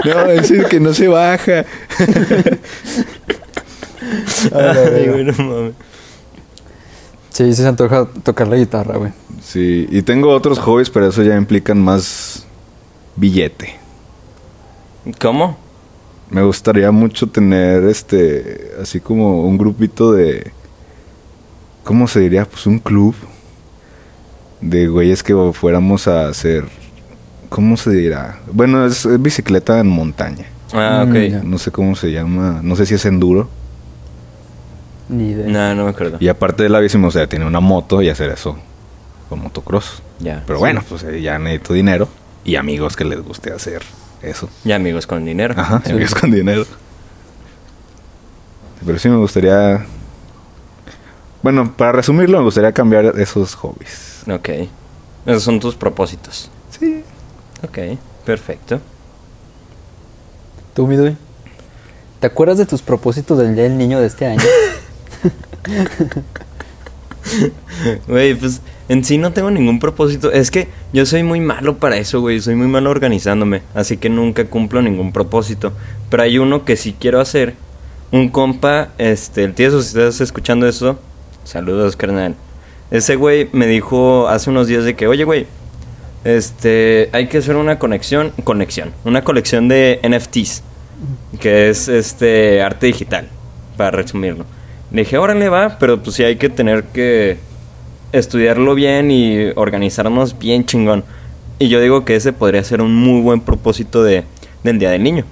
[0.05, 1.65] No, es el que no se baja.
[4.53, 5.73] Ay, güey, no mames.
[7.31, 9.11] Sí, sí se antoja tocar la guitarra, güey.
[9.43, 12.45] Sí, y tengo otros hobbies, pero eso ya implican más
[13.17, 13.75] billete.
[15.19, 15.57] ¿Cómo?
[16.29, 20.51] Me gustaría mucho tener este, así como un grupito de,
[21.83, 22.45] ¿cómo se diría?
[22.45, 23.15] Pues un club
[24.61, 26.65] de güeyes que fuéramos a hacer,
[27.49, 28.39] ¿cómo se dirá?
[28.51, 30.45] Bueno, es, es bicicleta en montaña.
[30.73, 31.15] Ah, Mm, ok.
[31.31, 31.41] ya.
[31.43, 33.49] No sé cómo se llama, no sé si es enduro.
[35.07, 35.47] Ni idea.
[35.47, 36.17] No, no me acuerdo.
[36.19, 38.57] Y aparte de la bici, me gustaría tener una moto y hacer eso
[39.29, 40.03] con motocross.
[40.19, 40.43] Ya.
[40.45, 42.07] Pero bueno, pues eh, ya necesito dinero
[42.43, 43.81] y amigos que les guste hacer
[44.21, 44.49] eso.
[44.63, 45.55] Ya amigos con dinero.
[45.57, 45.91] Ajá, Sí.
[45.93, 46.65] amigos con dinero.
[48.85, 49.85] Pero sí me gustaría...
[51.41, 54.08] Bueno, para resumirlo, me gustaría cambiar esos hobbies.
[54.27, 54.49] Ok.
[55.25, 56.49] Esos son tus propósitos.
[56.71, 57.03] Sí.
[57.63, 57.77] Ok,
[58.25, 58.79] perfecto.
[60.73, 61.15] ¿Tú, mi Dui?
[62.19, 64.41] ¿Te acuerdas de tus propósitos del Día del Niño de este año?
[68.07, 70.31] Güey, pues en sí no tengo ningún propósito.
[70.31, 72.41] Es que yo soy muy malo para eso, güey.
[72.41, 73.61] Soy muy malo organizándome.
[73.75, 75.73] Así que nunca cumplo ningún propósito.
[76.09, 77.55] Pero hay uno que sí quiero hacer.
[78.11, 80.99] Un compa, este, el tío, si estás escuchando eso,
[81.43, 82.35] saludos, carnal.
[82.91, 85.45] Ese güey me dijo hace unos días de que, oye, güey,
[86.23, 90.63] este, hay que hacer una conexión, conexión, una colección de NFTs,
[91.39, 93.29] que es este arte digital,
[93.77, 94.45] para resumirlo.
[94.91, 97.37] Le dije, órale va, pero pues sí hay que tener que
[98.11, 101.03] estudiarlo bien y organizarnos bien chingón.
[101.59, 104.23] Y yo digo que ese podría ser un muy buen propósito de,
[104.63, 105.25] del Día del Niño.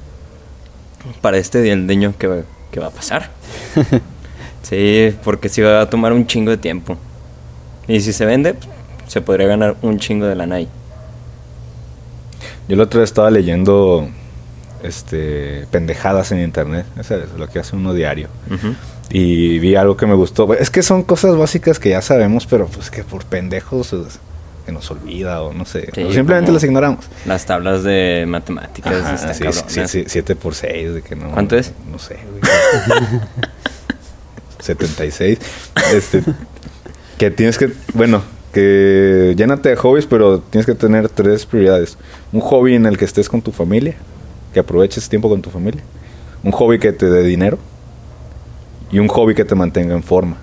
[1.21, 3.31] Para este Día del Niño que, va- que va a pasar.
[4.61, 6.97] sí, porque sí va a tomar un chingo de tiempo.
[7.87, 8.55] Y si se vende,
[9.07, 10.67] se podría ganar un chingo de lana ahí.
[12.67, 14.09] Yo el otro día estaba leyendo
[14.83, 16.85] este pendejadas en internet.
[16.99, 18.27] Eso es lo que hace uno diario.
[19.09, 20.53] Y vi algo que me gustó.
[20.53, 24.19] Es que son cosas básicas que ya sabemos, pero pues que por pendejos pues,
[24.65, 25.89] se nos olvida o no sé.
[25.95, 27.05] Sí, o simplemente las ignoramos.
[27.25, 29.71] Las tablas de matemáticas Ajá, están sí, cabronas.
[29.71, 31.31] sí, sí, 7 por 6, de que no.
[31.31, 31.71] ¿Cuánto es?
[31.89, 32.41] No sé, güey.
[34.59, 35.39] 76.
[35.93, 36.23] Este,
[37.17, 38.21] que tienes que, bueno,
[38.53, 41.97] que llénate de hobbies, pero tienes que tener tres prioridades.
[42.31, 43.95] Un hobby en el que estés con tu familia,
[44.53, 45.81] que aproveches tiempo con tu familia.
[46.43, 47.57] Un hobby que te dé dinero.
[48.91, 50.37] Y un hobby que te mantenga en forma.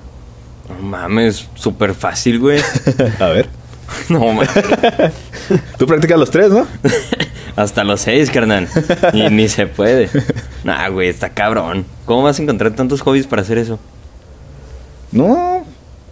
[0.69, 2.61] No mames, súper fácil, güey.
[3.19, 3.49] A ver.
[4.09, 4.49] No mames.
[5.79, 6.67] Tú practicas los tres, ¿no?
[7.55, 8.67] Hasta los seis, carnal.
[9.13, 10.09] Ni, ni se puede.
[10.65, 11.85] Nah, güey, está cabrón.
[12.07, 13.79] ¿Cómo vas a encontrar tantos hobbies para hacer eso?
[15.13, 15.54] No,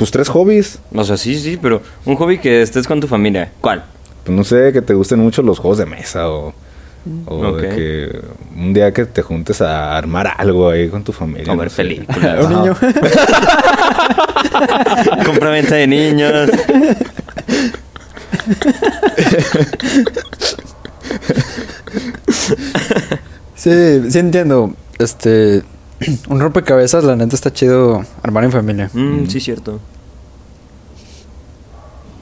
[0.03, 0.81] pues tres hobbies.
[0.93, 3.53] O sea, sí, sí, pero un hobby que estés con tu familia.
[3.61, 3.85] ¿Cuál?
[4.25, 6.53] Pues no sé, que te gusten mucho los juegos de mesa o,
[7.27, 8.21] o de que
[8.57, 11.55] un día que te juntes a armar algo ahí con tu familia.
[11.55, 11.77] No sé.
[11.77, 12.47] películas.
[12.47, 12.75] Un niño.
[15.25, 16.51] Compra-venta de niños.
[23.55, 24.75] Sí, sí entiendo.
[24.99, 25.62] Este.
[26.29, 28.91] Un rompecabezas, la neta está chido armar en familia.
[28.93, 29.81] Mm, sí, cierto.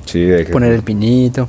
[0.06, 0.52] Sí, de que...
[0.52, 1.48] Poner el pinito.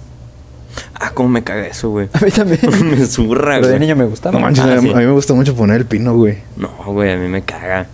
[0.94, 2.08] Ah, cómo me caga eso, güey.
[2.13, 2.60] A mí también.
[2.91, 3.80] me zurra, Pero de güey.
[3.80, 4.34] niño me gustaba.
[4.38, 4.94] No manches, Ah, a, mí, sí.
[4.94, 6.38] a mí me gusta mucho poner el pino, güey.
[6.58, 7.88] No, güey, a mí me caga.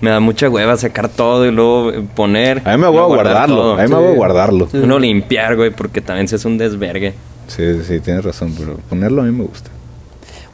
[0.00, 2.62] Me da mucha hueva sacar todo y luego eh, poner.
[2.66, 3.56] A mí me voy a guardarlo.
[3.56, 3.74] todo.
[3.78, 4.68] A mí me voy a guardarlo.
[4.70, 4.78] Sí.
[4.78, 7.14] Uno limpiar, güey, porque también se hace un desvergue.
[7.48, 9.70] Sí, sí, tienes razón, pero ponerlo a mí me gusta.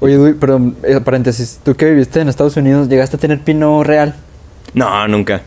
[0.00, 1.60] Oye, Dui, pero eh, paréntesis.
[1.64, 4.14] Tú que viviste en Estados Unidos, ¿llegaste a tener pino real?
[4.74, 5.42] No, nunca.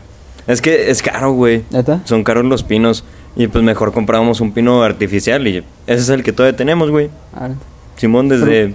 [0.46, 1.62] Es que es caro, güey.
[1.70, 2.00] ¿Neta?
[2.04, 3.04] Son caros los pinos.
[3.36, 7.10] Y pues mejor comprábamos un pino artificial y ese es el que todavía tenemos, güey.
[7.34, 7.48] Ah.
[7.96, 8.74] Simón desde...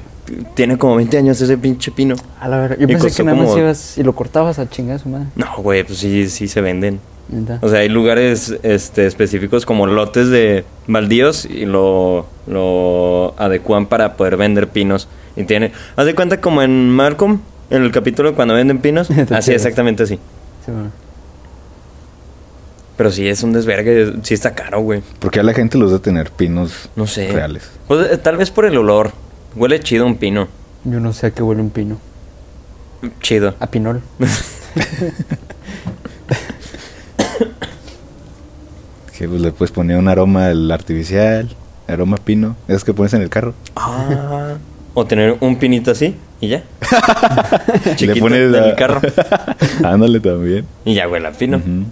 [0.55, 2.15] Tiene como 20 años ese pinche pino.
[2.39, 2.77] A la verdad.
[2.79, 5.27] Yo Y pensé que nada más como- ibas y lo cortabas a chingar su madre.
[5.35, 6.99] No, güey, pues sí, sí se venden.
[7.29, 7.59] Neta.
[7.61, 14.15] O sea, hay lugares este, específicos como lotes de baldíos y lo, lo adecuan para
[14.15, 15.07] poder vender pinos.
[15.35, 15.71] Y tiene...
[15.95, 19.09] Haz de cuenta como en Malcolm, en el capítulo cuando venden pinos.
[19.31, 20.15] Así, exactamente así.
[20.65, 20.91] Sí, bueno.
[22.97, 24.13] Pero sí, es un desvergue.
[24.23, 25.01] Sí está caro, güey.
[25.19, 27.29] Porque a la gente los de tener pinos No sé.
[27.31, 27.69] reales.
[27.87, 29.11] Pues, eh, tal vez por el olor.
[29.55, 30.47] Huele chido un pino.
[30.85, 31.97] Yo no sé a qué huele un pino.
[33.21, 33.55] Chido.
[33.59, 34.01] A pinol.
[39.17, 41.55] Que pues, le puedes poner un aroma el artificial,
[41.87, 43.53] aroma pino, esos que pones en el carro.
[43.75, 44.44] Ah.
[44.95, 46.63] O tener un pinito así y ya.
[47.85, 49.01] Le Chiquito pones en la- el carro.
[49.83, 50.65] Ándale también.
[50.85, 51.57] Y ya huele a pino.
[51.57, 51.83] Ujú.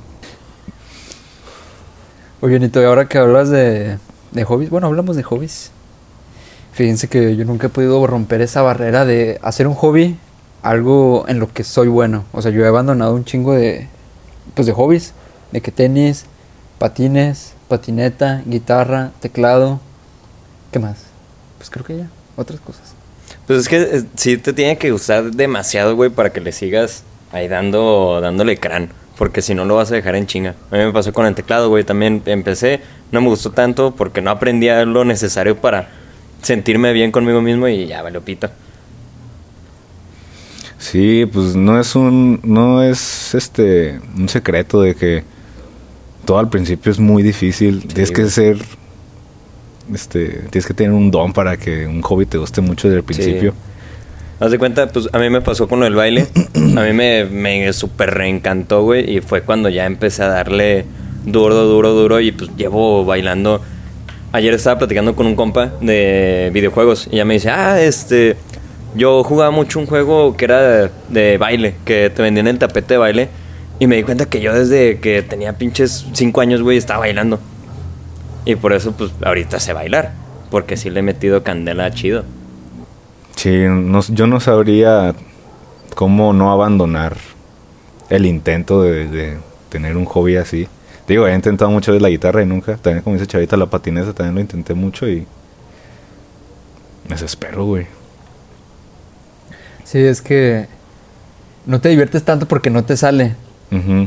[2.41, 3.97] Oye, Nito, y ahora que hablas de,
[4.31, 5.71] de hobbies, bueno, hablamos de hobbies.
[6.73, 10.17] Fíjense que yo nunca he podido romper esa barrera de hacer un hobby
[10.61, 12.23] algo en lo que soy bueno.
[12.33, 13.87] O sea, yo he abandonado un chingo de,
[14.55, 15.13] pues, de hobbies.
[15.51, 16.25] De que tenis,
[16.79, 19.79] patines, patineta, guitarra, teclado.
[20.71, 21.03] ¿Qué más?
[21.59, 22.07] Pues creo que ya.
[22.35, 22.95] Otras cosas.
[23.47, 27.03] Pues es que eh, sí te tiene que gustar demasiado, güey, para que le sigas
[27.31, 28.89] ahí dando, dándole crán.
[29.17, 30.55] Porque si no lo vas a dejar en chinga.
[30.71, 31.83] A mí me pasó con el teclado, güey.
[31.83, 35.89] También empecé, no me gustó tanto porque no aprendía lo necesario para
[36.41, 38.49] sentirme bien conmigo mismo y ya, vale, pito.
[40.83, 45.23] Sí, pues no es un, no es este, un secreto de que
[46.25, 47.87] todo al principio es muy difícil.
[47.87, 48.57] tienes que ser,
[49.91, 53.03] este, tienes que tener un don para que un hobby te guste mucho desde el
[53.03, 53.53] principio.
[54.39, 56.27] Haz de cuenta, pues a mí me pasó con del baile.
[56.55, 59.17] A mí me, me súper reencantó, güey.
[59.17, 60.85] Y fue cuando ya empecé a darle
[61.25, 62.19] duro, duro, duro.
[62.19, 63.61] Y pues llevo bailando.
[64.31, 67.07] Ayer estaba platicando con un compa de videojuegos.
[67.11, 68.35] Y ya me dice, ah, este.
[68.95, 71.75] Yo jugaba mucho un juego que era de, de baile.
[71.85, 73.29] Que te vendían el tapete de baile.
[73.79, 77.39] Y me di cuenta que yo desde que tenía pinches 5 años, güey, estaba bailando.
[78.45, 80.13] Y por eso, pues ahorita sé bailar.
[80.51, 82.23] Porque sí le he metido candela chido.
[83.35, 85.15] Sí, no- yo no sabría
[85.95, 87.17] cómo no abandonar
[88.09, 89.37] el intento de, de
[89.69, 90.67] tener un hobby así.
[91.07, 92.77] Digo, he intentado mucho veces la guitarra y nunca.
[92.77, 95.25] También como dice Chavita, la patineta también lo intenté mucho y
[97.05, 97.87] me desespero, güey.
[99.83, 100.67] Sí, es que
[101.65, 103.35] no te diviertes tanto porque no te sale.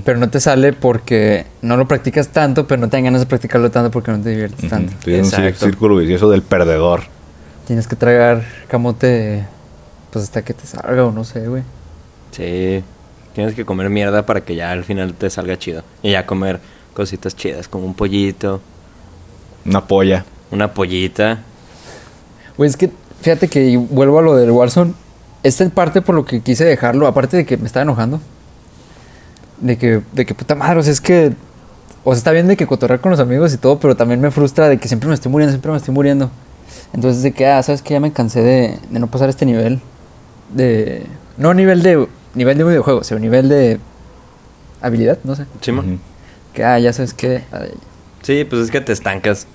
[0.05, 3.26] Pero no te sale porque no lo practicas tanto, pero no te dan ganas de
[3.26, 4.92] practicarlo tanto porque no te diviertes tanto.
[5.07, 7.02] En un círculo vicioso del perdedor.
[7.66, 9.44] Tienes que tragar camote
[10.12, 11.62] pues hasta que te salga o no sé, güey.
[12.31, 12.83] Sí,
[13.35, 15.83] tienes que comer mierda para que ya al final te salga chido.
[16.02, 16.61] Y ya comer
[16.94, 18.61] cositas chidas, como un pollito,
[19.64, 20.24] Una polla.
[20.50, 21.40] una pollita.
[22.57, 24.94] Güey, es que fíjate que y vuelvo a lo del Warzone.
[25.42, 28.20] Esta es parte por lo que quise dejarlo, aparte de que me estaba enojando.
[29.61, 31.33] De que, de que puta madre, o sea, es que.
[32.05, 34.31] O sea, está bien de que cotorrear con los amigos y todo, pero también me
[34.31, 36.31] frustra de que siempre me estoy muriendo, siempre me estoy muriendo.
[36.92, 39.81] Entonces, de que, ah, sabes que ya me cansé de, de no pasar este nivel.
[40.55, 41.05] De.
[41.37, 42.07] No nivel de.
[42.35, 43.81] Nivel de videojuego, sino nivel de.
[44.83, 45.47] Habilidad, no sé.
[45.61, 45.73] ¿Sí.
[46.53, 47.42] Que, ah, ya sabes que.
[47.51, 47.73] ay,
[48.23, 49.47] Sí, pues es que te estancas.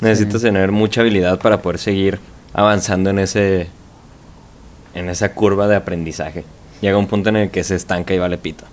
[0.00, 0.46] Necesitas Sí.
[0.46, 2.20] tener mucha habilidad para poder seguir
[2.52, 3.68] avanzando en ese
[4.94, 6.44] en esa curva de aprendizaje.
[6.80, 8.64] Llega un punto en el que se estanca y vale pito.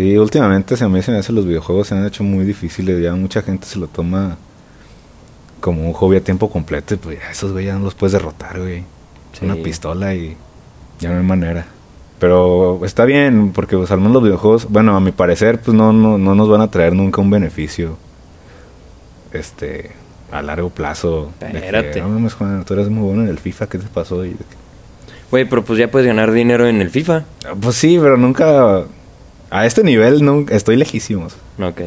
[0.00, 3.02] Sí, últimamente se a mí se me hace los videojuegos se han hecho muy difíciles.
[3.02, 4.38] Ya mucha gente se lo toma
[5.60, 6.94] como un hobby a tiempo completo.
[6.94, 8.82] Y pues ya esos güey ya no los puedes derrotar, güey.
[9.38, 9.44] Sí.
[9.44, 10.38] Una pistola y
[11.00, 11.66] ya no hay manera.
[12.18, 15.92] Pero está bien, porque pues, al menos los videojuegos, bueno, a mi parecer, pues no,
[15.92, 17.98] no, no nos van a traer nunca un beneficio.
[19.32, 19.90] Este,
[20.32, 21.30] a largo plazo.
[21.40, 22.00] Espérate.
[22.00, 24.22] no mames, Juan, tú eres muy bueno en el FIFA, ¿qué te pasó?
[25.30, 27.24] Güey, pero pues ya puedes ganar dinero en el FIFA.
[27.46, 28.84] "Ah, pues sí, pero nunca.
[29.50, 31.34] A este nivel no, estoy lejísimos.
[31.60, 31.80] Ok.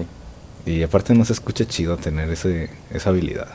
[0.66, 3.48] Y aparte no se escucha chido tener ese, esa habilidad.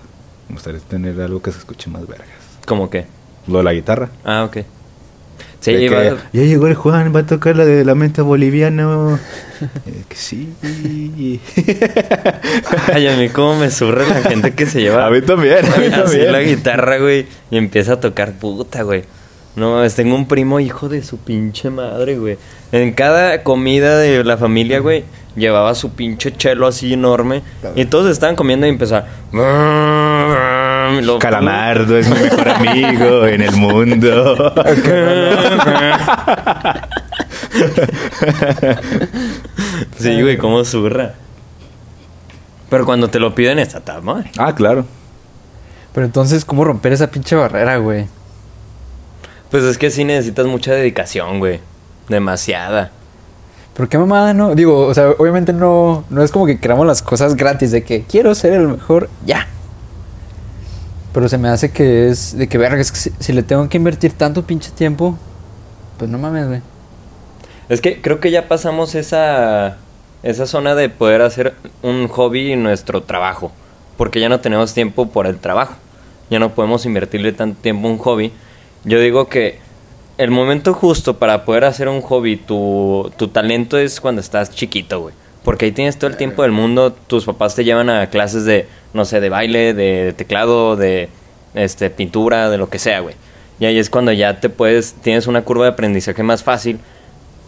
[0.49, 2.29] Me gustaría tener algo que se escuche más vergas.
[2.66, 3.07] ¿Cómo qué?
[3.47, 4.09] Lo de la guitarra.
[4.25, 4.59] Ah, ok.
[5.61, 9.18] Sí, que, ya llegó el Juan, va a tocar la de lamento boliviano.
[9.87, 10.53] Eh, que sí.
[12.92, 15.77] Ay, a mí cómo me surre la gente que se lleva A mí también, a
[15.79, 16.33] mí así también.
[16.33, 19.03] la guitarra, güey, y empieza a tocar puta, güey.
[19.59, 22.38] No mames, tengo un primo hijo de su pinche madre, güey.
[22.71, 25.05] En cada comida de la familia, güey,
[25.37, 27.42] llevaba su pinche chelo así enorme.
[27.75, 29.07] Y todos estaban comiendo y empezaba.
[31.03, 34.55] Lo- Calamardo es mi mejor amigo en el mundo.
[39.99, 41.14] Sí, güey, cómo zurra.
[42.71, 44.31] Pero cuando te lo piden está tan madre.
[44.38, 44.85] ah, claro.
[45.92, 48.07] Pero entonces, ¿cómo romper esa pinche barrera, güey?
[49.51, 51.61] Pues es que sí necesitas mucha dedicación, güey.
[52.09, 52.91] Demasiada.
[53.75, 54.55] ¿Pero qué mamada, no?
[54.55, 58.03] Digo, o sea, obviamente no, no es como que queramos las cosas gratis de que
[58.03, 59.47] quiero ser el mejor, ya.
[61.13, 63.69] Pero se me hace que es de que, verga, es que si, si le tengo
[63.69, 65.17] que invertir tanto pinche tiempo,
[65.97, 66.61] pues no mames, güey.
[67.69, 69.77] Es que creo que ya pasamos esa,
[70.23, 73.53] esa zona de poder hacer un hobby nuestro trabajo.
[73.97, 75.75] Porque ya no tenemos tiempo por el trabajo.
[76.31, 78.33] Ya no podemos invertirle tanto tiempo a un hobby.
[78.88, 79.59] Yo digo que
[80.16, 85.01] el momento justo para poder hacer un hobby, tu, tu talento es cuando estás chiquito,
[85.01, 85.14] güey.
[85.44, 86.94] Porque ahí tienes todo el tiempo del mundo.
[87.07, 91.11] Tus papás te llevan a clases de, no sé, de baile, de teclado, de
[91.53, 93.14] este, pintura, de lo que sea, güey.
[93.61, 96.81] Y ahí es cuando ya te puedes, tienes una curva de aprendizaje más fácil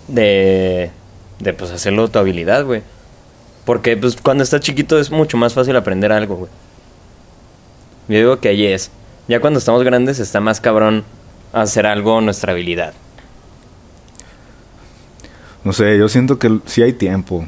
[0.09, 0.91] de,
[1.39, 2.83] de pues hacerlo tu habilidad, güey.
[3.65, 6.51] Porque pues cuando estás chiquito es mucho más fácil aprender algo, güey.
[8.09, 8.91] Yo digo que ahí es.
[9.27, 11.05] Ya cuando estamos grandes está más cabrón
[11.53, 12.95] hacer algo nuestra habilidad.
[15.65, 17.47] No sé, yo siento que sí hay tiempo.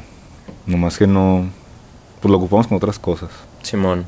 [0.65, 1.49] Nomás que no.
[2.21, 3.31] Pues lo ocupamos con otras cosas.
[3.63, 4.05] Simón.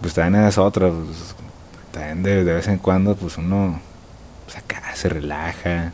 [0.00, 0.88] Pues también es otra.
[0.88, 1.34] Pues,
[1.92, 3.80] también de, de vez en cuando, pues uno.
[4.44, 5.92] Pues acá se relaja.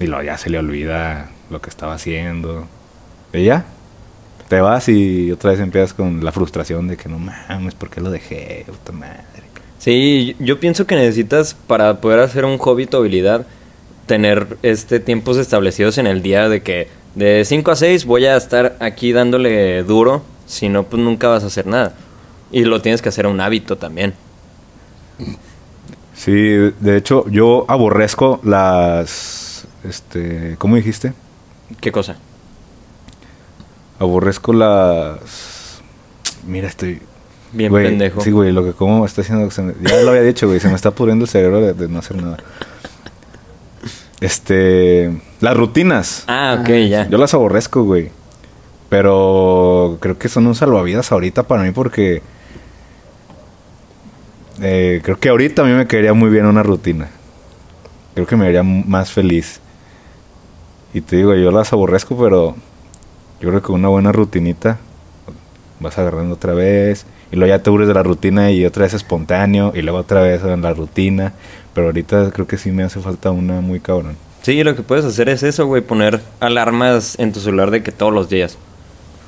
[0.00, 2.66] Y luego ya se le olvida lo que estaba haciendo.
[3.32, 3.64] Y ya.
[4.48, 8.00] Te vas y otra vez empiezas con la frustración de que no mames, ¿por qué
[8.00, 8.64] lo dejé?
[8.66, 9.43] Puta madre.
[9.84, 13.46] Sí, yo pienso que necesitas para poder hacer un hobby tu habilidad
[14.06, 18.34] tener este tiempos establecidos en el día de que de 5 a 6 voy a
[18.34, 21.92] estar aquí dándole duro, si no pues nunca vas a hacer nada.
[22.50, 24.14] Y lo tienes que hacer un hábito también.
[26.14, 29.66] Sí, de hecho, yo aborrezco las.
[29.86, 30.56] Este.
[30.56, 31.12] ¿Cómo dijiste?
[31.82, 32.16] ¿Qué cosa?
[33.98, 35.82] Aborrezco las.
[36.46, 37.02] Mira, estoy.
[37.54, 38.20] Bien güey, pendejo.
[38.20, 39.50] Sí, güey, lo que como está haciendo.
[39.50, 41.88] se me- ya lo había dicho, güey, se me está pudriendo el cerebro de, de
[41.88, 42.36] no hacer nada.
[44.20, 45.20] Este.
[45.40, 46.24] Las rutinas.
[46.26, 47.08] Ah, ok, ya.
[47.08, 48.10] Yo las aborrezco, güey.
[48.88, 52.22] Pero creo que son un salvavidas ahorita para mí porque.
[54.62, 57.08] eh, creo que ahorita a mí me quedaría muy bien una rutina.
[58.14, 59.60] Creo que me haría más feliz.
[60.92, 62.54] Y te digo, yo las aborrezco, pero
[63.40, 64.78] yo creo que una buena rutinita
[65.80, 67.04] vas agarrando otra vez.
[67.34, 69.72] Y luego ya te aburres de la rutina y otra vez espontáneo.
[69.74, 71.32] Y luego otra vez en la rutina.
[71.74, 74.14] Pero ahorita creo que sí me hace falta una muy cabrón.
[74.42, 77.90] Sí, lo que puedes hacer es eso, güey, poner alarmas en tu celular de que
[77.90, 78.56] todos los días.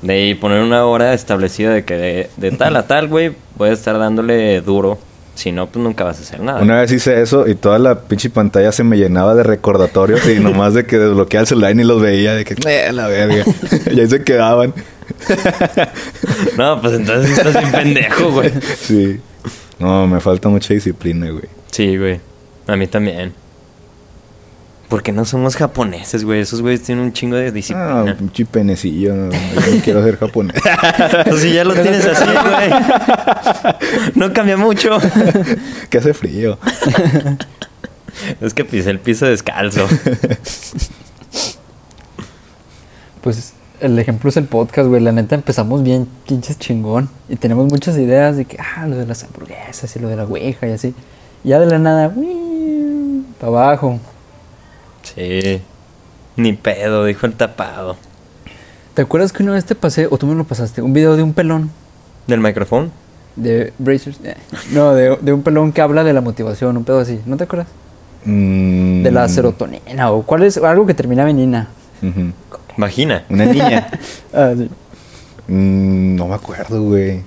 [0.01, 3.79] De ahí poner una hora establecida de que de, de tal a tal, güey, puedes
[3.79, 4.97] estar dándole duro.
[5.35, 6.61] Si no, pues nunca vas a hacer nada.
[6.61, 10.39] Una vez hice eso y toda la pinche pantalla se me llenaba de recordatorios y
[10.39, 13.43] nomás de que desbloqueaba el celular y ni los veía, de que, "Eh, la verga.
[13.91, 14.73] y ahí se quedaban.
[16.57, 18.51] No, pues entonces estás bien pendejo, güey.
[18.81, 19.19] Sí.
[19.79, 21.45] No, me falta mucha disciplina, güey.
[21.71, 22.19] Sí, güey.
[22.67, 23.33] A mí también.
[24.89, 26.39] Porque no somos japoneses, güey.
[26.41, 28.15] Esos güeyes tienen un chingo de Ah, disciplina.
[28.17, 29.13] pinche penecillo.
[29.13, 30.61] No, no quiero ser japonés.
[31.25, 32.69] Pues si ya lo tienes así, güey.
[34.15, 34.97] No cambia mucho.
[35.89, 36.57] que hace frío.
[38.41, 39.87] Es que pisé el piso descalzo.
[43.21, 45.01] Pues el ejemplo es el podcast, güey.
[45.01, 47.09] La neta empezamos bien pinches chingón.
[47.29, 50.23] Y tenemos muchas ideas de que, ah, lo de las hamburguesas y lo de la
[50.25, 50.93] ouija y así.
[51.43, 52.13] Y ya de la nada,
[53.39, 53.99] para abajo.
[55.03, 55.61] Sí.
[56.35, 57.95] Ni pedo, dijo el tapado.
[58.93, 61.21] ¿Te acuerdas que una vez te pasé, o tú me lo pasaste, un video de
[61.23, 61.69] un pelón
[62.25, 62.89] ¿Del micrófono?
[63.35, 64.19] de Brazers?
[64.23, 64.35] Eh,
[64.71, 67.19] No, de, de un pelón que habla de la motivación, un pedo así.
[67.27, 67.67] ¿No te acuerdas?
[68.25, 71.67] Mm, De la serotonina o cuál es algo que terminaba en ina.
[72.01, 72.31] ujú.
[72.77, 73.23] Vagina.
[73.29, 73.87] Una niña.
[74.33, 74.69] Ah, sí.
[75.47, 77.23] Mm, no me acuerdo, güey.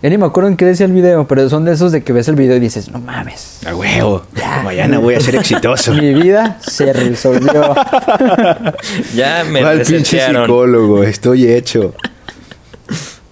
[0.00, 2.12] Ya ni me acuerdo en qué decía el video, pero son de esos de que
[2.12, 3.66] ves el video y dices, no mames.
[3.66, 4.22] A huevo.
[4.62, 5.92] Mañana voy a ser exitoso.
[5.92, 7.74] Mi vida se resolvió.
[9.14, 11.94] Ya me Al pinche psicólogo, estoy hecho.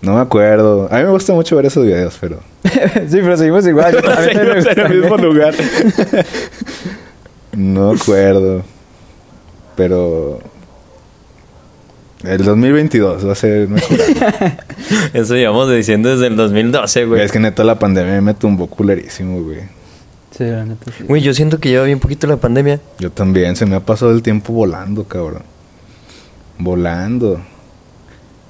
[0.03, 0.89] No me acuerdo.
[0.91, 2.41] A mí me gusta mucho ver esos videos, pero.
[2.65, 3.97] sí, pero seguimos igual.
[3.99, 5.23] A mí también me gusta también.
[5.23, 5.55] lugar.
[7.53, 8.63] no me acuerdo.
[9.77, 10.41] Pero.
[12.27, 13.99] El 2022 va a ser mejor.
[15.13, 17.23] Eso llevamos diciendo desde el 2012, güey.
[17.23, 19.61] es que neta la pandemia me tumbó culerísimo, güey.
[20.37, 20.91] Sí, la neta.
[20.97, 21.05] sí.
[21.05, 22.81] Güey, yo siento que lleva bien poquito la pandemia.
[22.99, 25.43] Yo también, se me ha pasado el tiempo volando, cabrón.
[26.59, 27.41] Volando.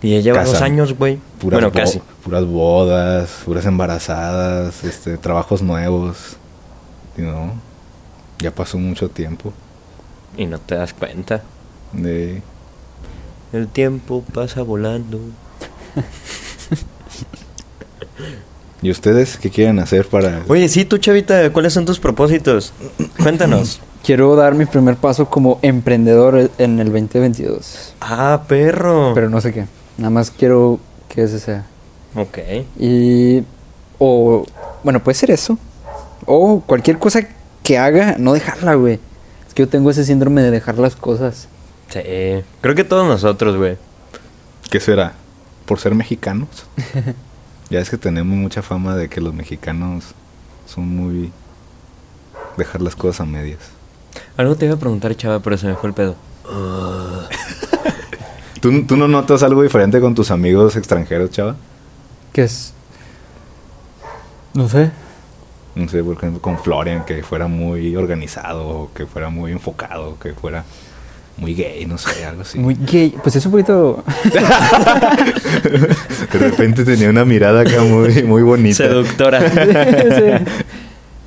[0.02, 1.18] Y ya lleva Casa- dos años, güey.
[1.38, 2.00] Puras Bueno, casi.
[2.24, 6.36] Puras bodas, puras embarazadas, este, trabajos nuevos.
[7.16, 7.54] Y no,
[8.40, 9.52] ya pasó mucho tiempo.
[10.36, 11.42] Y no te das cuenta.
[11.92, 12.42] De...
[13.56, 15.18] El tiempo pasa volando.
[18.82, 20.42] ¿Y ustedes qué quieren hacer para...?
[20.48, 22.72] Oye, sí, tú, chavita, ¿cuáles son tus propósitos?
[23.22, 23.80] Cuéntanos.
[24.04, 27.94] Quiero dar mi primer paso como emprendedor en el 2022.
[28.00, 29.12] ah, perro.
[29.14, 29.66] Pero no sé qué.
[29.96, 31.64] Nada más quiero que ese sea.
[32.14, 32.38] Ok.
[32.78, 33.42] Y.
[33.98, 34.44] O.
[34.84, 35.58] Bueno, puede ser eso.
[36.26, 37.26] O cualquier cosa
[37.62, 39.00] que haga, no dejarla, güey.
[39.48, 41.48] Es que yo tengo ese síndrome de dejar las cosas.
[41.88, 42.00] Sí.
[42.60, 43.76] Creo que todos nosotros, güey.
[44.70, 45.14] ¿Qué será?
[45.64, 46.66] ¿Por ser mexicanos?
[47.70, 50.14] ya es que tenemos mucha fama de que los mexicanos
[50.66, 51.32] son muy...
[52.56, 53.58] Dejar las cosas a medias.
[54.36, 56.16] Algo te iba a preguntar, chava, pero se me fue el pedo.
[58.60, 61.56] ¿Tú, tú no notas algo diferente con tus amigos extranjeros, chava?
[62.32, 62.72] Que es.
[64.54, 64.90] No sé.
[65.74, 70.32] No sé, por ejemplo, con Florian, que fuera muy organizado, que fuera muy enfocado, que
[70.32, 70.64] fuera
[71.38, 72.58] muy gay, no sé, algo así.
[72.58, 73.14] Muy gay.
[73.22, 74.02] Pues es un poquito.
[76.32, 78.76] De repente tenía una mirada acá muy, muy bonita.
[78.76, 79.40] Seductora.
[80.16, 80.44] Sí.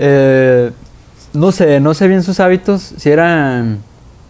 [0.01, 0.71] Eh,
[1.33, 2.93] no sé, no sé bien sus hábitos.
[2.97, 3.79] Si eran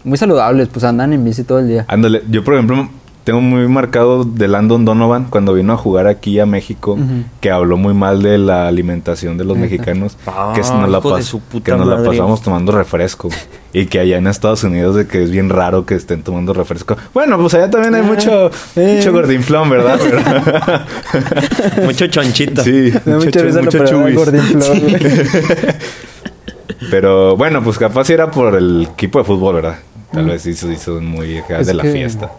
[0.04, 1.86] muy saludables, pues andan en bici todo el día.
[1.88, 2.89] Ándale, yo por ejemplo
[3.30, 6.98] tengo muy marcado de Landon Donovan cuando vino a jugar aquí a México,
[7.42, 11.39] que habló muy mal de la alimentación de los mexicanos, Ah, que, nos la, pas-
[11.63, 13.30] que nos la pasamos tomando refresco.
[13.72, 16.98] y que allá en Estados Unidos de que es bien raro que estén tomando refresco.
[17.13, 18.96] Bueno, pues allá también hay Ah, mucho, eh.
[18.98, 20.00] mucho gordinflón, ¿verdad?
[21.76, 22.63] Pero- Mucho chonchito.
[22.63, 24.20] sí, mucho, risa mucho pero chubis.
[26.89, 29.76] Pero bueno, pues capaz si era por el equipo de fútbol, ¿verdad?
[30.12, 32.32] Tal vez hizo, hizo muy de la que- fiesta.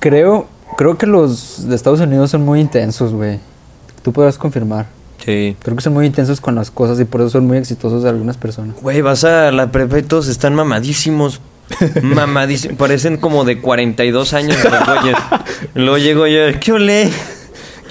[0.00, 3.38] Creo, creo que los de Estados Unidos son muy intensos, güey.
[4.02, 4.86] Tú podrás confirmar.
[5.24, 5.56] Sí.
[5.62, 8.38] Creo que son muy intensos con las cosas y por eso son muy exitosos algunas
[8.38, 8.76] personas.
[8.80, 11.40] Güey, vas a la prepa y todos están mamadísimos.
[12.02, 12.78] Mamadísimos.
[12.78, 15.16] Parecen como de 42 años los güeyes.
[15.74, 17.10] Luego llego yo, ¿qué olé?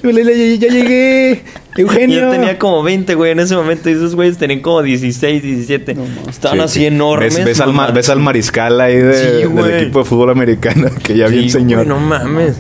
[0.02, 1.44] Ya llegué,
[1.78, 1.88] Yo
[2.32, 3.90] tenía como 20, güey, en ese momento.
[3.90, 5.96] Y esos güeyes tenían como 16, 17.
[6.30, 6.86] Estaban Sí, así sí.
[6.86, 7.36] enormes.
[7.36, 7.92] ¿Ves, ves al, ma- mamá.
[7.94, 11.50] ves al mariscal ahí de- Sí, del equipo de fútbol americano, que ya bien Sí,
[11.52, 11.86] señor.
[11.86, 12.58] güey, no mames.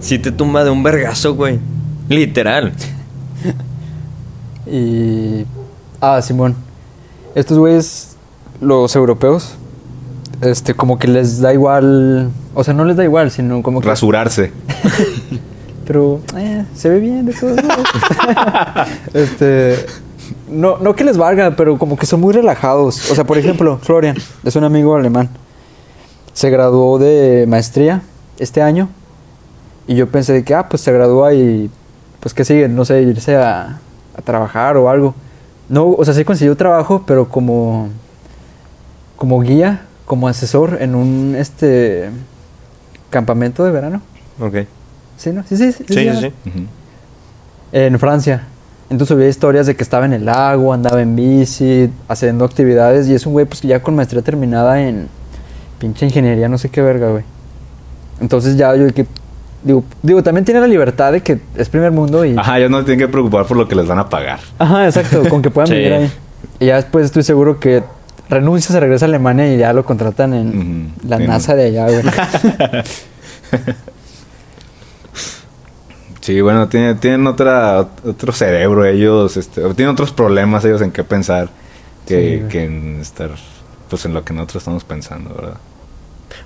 [0.00, 1.58] Si te tumba de un vergazo, güey.
[2.08, 2.72] Literal.
[4.66, 5.44] Y.
[6.00, 6.54] Ah, Simón.
[7.34, 8.16] Estos güeyes,
[8.60, 9.54] los europeos,
[10.40, 12.30] este, como que les da igual.
[12.54, 13.88] O sea, no les da igual, sino como que.
[13.88, 14.52] Rasurarse.
[15.86, 17.58] Pero eh, se ve bien de todos
[19.14, 19.84] este.
[20.48, 23.10] No, no que les valga, pero como que son muy relajados.
[23.10, 25.28] O sea, por ejemplo, Florian, es un amigo alemán.
[26.32, 28.02] Se graduó de maestría
[28.38, 28.88] este año.
[29.86, 31.70] Y yo pensé de que, ah, pues se gradúa y.
[32.20, 33.80] Pues que sigue, no sé, irse a,
[34.16, 35.14] a trabajar o algo.
[35.68, 37.88] No, o sea, sí consiguió trabajo, pero como.
[39.16, 42.10] Como guía, como asesor en un este
[43.10, 44.00] campamento de verano.
[44.40, 44.66] Ok.
[45.24, 45.42] Sí, ¿no?
[45.48, 45.84] Sí, sí, sí.
[45.88, 46.32] Sí.
[47.72, 48.42] En Francia.
[48.90, 53.08] Entonces había historias de que estaba en el lago, andaba en bici, haciendo actividades.
[53.08, 55.08] Y es un güey pues que ya con maestría terminada en
[55.78, 57.24] pinche ingeniería, no sé qué verga, güey.
[58.20, 59.06] Entonces ya yo que
[59.62, 62.78] digo, digo, también tiene la libertad de que es primer mundo y Ajá, ya no
[62.80, 64.40] se tienen que preocupar por lo que les van a pagar.
[64.58, 65.74] Ajá, exacto, con que puedan Sí.
[65.74, 66.12] vivir ahí.
[66.60, 67.82] Y ya después estoy seguro que
[68.28, 72.02] renuncia, se regresa a Alemania y ya lo contratan en la NASA de allá, güey.
[76.24, 81.04] Sí, bueno, tienen, tienen otra, otro cerebro ellos, este, tienen otros problemas ellos en qué
[81.04, 81.50] pensar
[82.06, 82.48] que, Sí, güey.
[82.48, 83.28] que en estar,
[83.90, 85.58] pues en lo que nosotros estamos pensando, ¿verdad?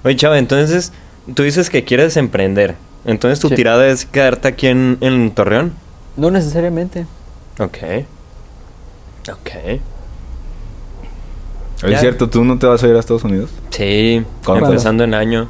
[0.03, 0.93] Oye, chava, entonces
[1.33, 2.75] tú dices que quieres emprender.
[3.05, 3.55] Entonces tu Sí.
[3.55, 5.75] tirada es quedarte aquí en, en Torreón.
[6.17, 7.07] No necesariamente.
[7.61, 7.79] Ok.
[9.31, 9.81] Ok.
[11.85, 11.95] Oye.
[11.95, 12.29] ¿Es cierto?
[12.29, 13.51] ¿Tú no te vas a ir a Estados Unidos?
[13.71, 14.67] Sí, ¿Cuándo?
[14.67, 15.49] empezando en año.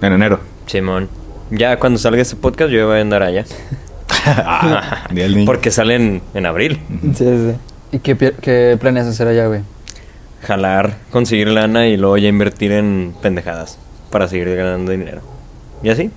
[0.00, 0.38] En enero.
[0.66, 1.08] Simón.
[1.50, 3.44] Ya cuando salga este podcast yo voy a andar allá.
[4.26, 5.06] Ah.
[5.44, 6.80] Porque salen en abril.
[7.14, 7.54] Sí, sí.
[7.92, 9.60] ¿Y qué, qué planeas hacer allá, güey?
[10.40, 13.78] Jalar, conseguir lana y luego ya invertir en pendejadas
[14.10, 15.20] para seguir ganando dinero.
[15.82, 16.10] Y así.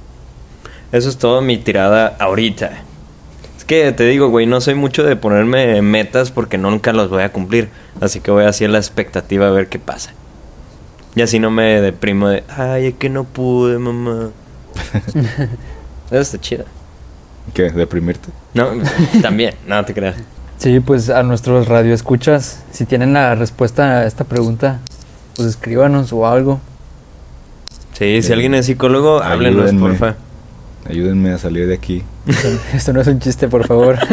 [0.93, 2.71] Eso es todo mi tirada ahorita.
[3.57, 7.23] Es que te digo, güey, no soy mucho de ponerme metas porque nunca los voy
[7.23, 7.67] a cumplir.
[7.99, 10.13] Así que voy así a la expectativa a ver qué pasa.
[11.15, 14.29] Y así no me deprimo de, ay, es que no pude, mamá.
[16.11, 16.65] Eso está chido.
[17.53, 17.69] ¿Qué?
[17.71, 18.29] ¿Deprimirte?
[18.53, 18.69] No,
[19.21, 20.15] también, no te creas.
[20.57, 24.79] Sí, pues a nuestros radioescuchas, si tienen la respuesta a esta pregunta,
[25.35, 26.59] pues escríbanos o algo.
[27.93, 29.81] Sí, si alguien es psicólogo, háblenos, Ayúdenme.
[29.89, 30.15] porfa.
[30.89, 32.03] Ayúdenme a salir de aquí.
[32.73, 33.97] Esto no es un chiste, por favor.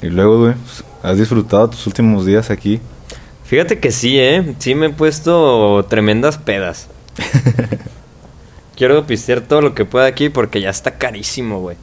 [0.00, 2.80] Y luego, güey, pues, ¿has disfrutado tus últimos días aquí?
[3.44, 4.54] Fíjate que sí, ¿eh?
[4.58, 6.86] Sí me he puesto tremendas pedas.
[8.78, 11.76] Quiero pistear todo lo que pueda aquí porque ya está carísimo, güey.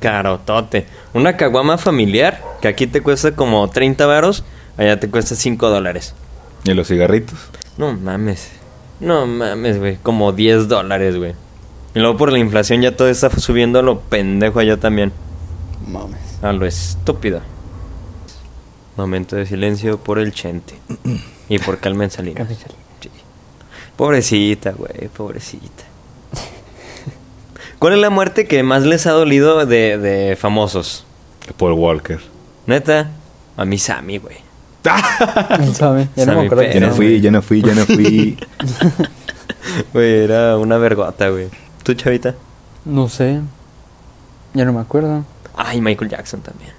[0.00, 0.88] Carotote.
[1.14, 4.42] Una caguama familiar que aquí te cuesta como 30 varos,
[4.76, 6.16] allá te cuesta 5 dólares.
[6.64, 7.38] ¿Y los cigarritos?
[7.78, 8.50] No mames.
[8.98, 9.98] No mames, güey.
[9.98, 11.34] Como 10 dólares, güey.
[11.94, 15.12] Y luego por la inflación ya todo está subiendo a lo pendejo allá también.
[15.86, 16.42] Mames.
[16.42, 17.42] A lo estúpido.
[18.96, 20.74] Momento de silencio por el chente.
[21.48, 22.48] Y por Carmen Salinas.
[24.00, 25.84] Pobrecita, güey, pobrecita.
[27.78, 31.04] ¿Cuál es la muerte que más les ha dolido de, de famosos?
[31.58, 32.18] Paul Walker.
[32.64, 33.10] Neta,
[33.58, 34.36] a mí Sammy, güey.
[35.56, 36.08] ¿Quién sabe?
[36.16, 36.72] Ya no Sammy me acuerdo.
[36.72, 38.38] Ya no fui, ya no fui, ya no fui.
[39.92, 41.48] Güey, era una vergota, güey.
[41.82, 42.34] ¿Tú, chavita?
[42.86, 43.40] No sé.
[44.54, 45.24] Ya no me acuerdo.
[45.54, 46.72] Ay, Michael Jackson también.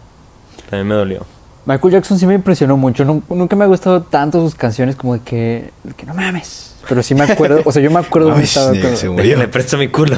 [0.72, 1.24] También me dolió.
[1.68, 3.06] Michael Jackson sí me impresionó mucho.
[3.06, 6.71] Nun- Nunca me ha gustado tanto sus canciones como de que, de que no mames.
[6.88, 7.62] Pero sí me acuerdo.
[7.66, 8.74] O sea, yo me acuerdo dónde Ay, estaba.
[8.74, 10.18] sí, se Oye, le presto mi culo.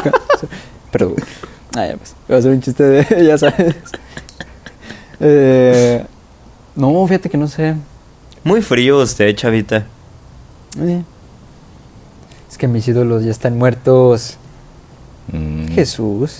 [0.90, 1.14] Perdón.
[1.76, 2.14] Ah, ya pues.
[2.26, 3.24] Voy a hacer un chiste de.
[3.26, 3.76] Ya sabes.
[5.20, 6.04] Eh,
[6.74, 7.74] no, fíjate que no sé.
[8.44, 9.86] Muy frío usted, chavita.
[10.80, 11.02] Eh.
[12.50, 14.36] Es que mis ídolos ya están muertos.
[15.32, 16.38] Mm, Jesús.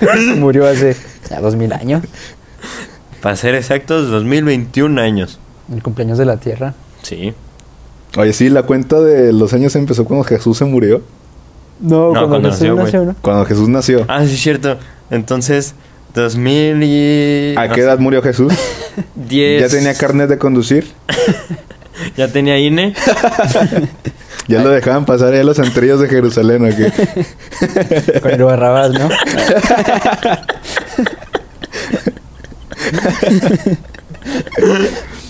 [0.36, 0.96] Murió hace
[1.30, 2.02] ya dos mil años.
[3.22, 5.38] Para ser exactos, 2021 años.
[5.72, 6.74] El cumpleaños de la tierra.
[7.04, 7.32] Sí.
[8.16, 11.02] Oye, sí, la cuenta de los años empezó cuando Jesús se murió.
[11.80, 12.92] No, No, cuando nació, güey.
[12.92, 13.14] ¿no?
[13.20, 14.04] Cuando Jesús nació.
[14.08, 14.78] Ah, sí, cierto.
[15.10, 15.74] Entonces,
[16.14, 17.54] 2000 y...
[17.56, 18.52] ¿A no qué sé, edad murió Jesús?
[19.14, 19.62] 10.
[19.68, 20.86] ¿Ya tenía carnet de conducir?
[22.16, 22.92] Ya tenía INE.
[24.48, 28.20] ¿Ya lo dejaban pasar ahí a los antrillos de Jerusalén o qué?
[28.20, 29.08] Con el Barrabás, ¿no?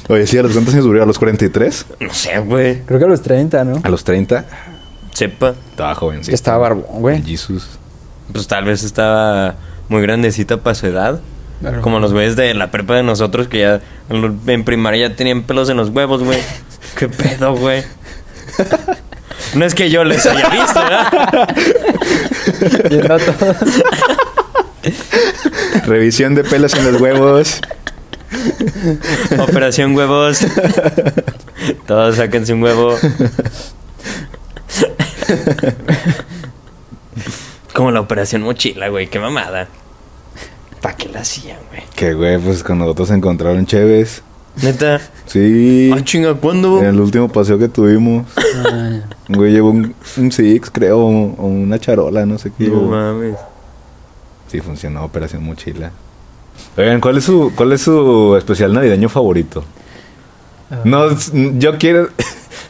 [0.08, 1.02] Oye, sí, ¿a los cuántos años murió?
[1.02, 1.86] ¿A los 43?
[2.00, 2.82] No sé, güey.
[2.82, 3.80] Creo que a los 30, ¿no?
[3.82, 4.44] ¿A los 30?
[5.12, 5.54] Sepa.
[5.70, 6.32] Estaba joven, sí.
[6.32, 7.22] Estaba barbón, güey.
[7.22, 7.68] Jesús.
[8.32, 9.54] Pues tal vez estaba
[9.88, 11.20] muy grandecita para su edad.
[11.60, 11.80] Claro.
[11.80, 13.80] Como los güeyes de la prepa de nosotros que ya
[14.10, 16.40] en primaria ya tenían pelos en los huevos, güey.
[16.98, 17.82] ¿Qué pedo, güey?
[19.54, 21.48] No es que yo les haya visto, ¿verdad?
[25.86, 27.60] Revisión de pelos en los huevos.
[29.38, 30.40] Operación huevos.
[31.86, 32.94] Todos sáquense un huevo.
[37.74, 39.08] Como la operación mochila, güey.
[39.08, 39.68] Qué mamada.
[40.80, 41.82] ¿Para qué la hacían, güey?
[41.96, 44.22] Que güey, pues con nosotros se encontraron Chévez.
[44.62, 45.00] Neta.
[45.26, 45.90] Sí.
[45.92, 46.78] Ah, chinga, ¿cuándo?
[46.78, 48.26] En el último paseo que tuvimos.
[48.36, 52.68] Ay, Un güey llevó un, un Six, creo, o o una charola, no sé qué.
[52.68, 52.90] No llevó.
[52.90, 53.36] mames.
[54.48, 55.90] Sí, funcionó Operación Mochila.
[56.76, 59.64] Oigan, ¿cuál es su, cuál es su especial navideño favorito?
[60.84, 62.08] No, s- yo quiero...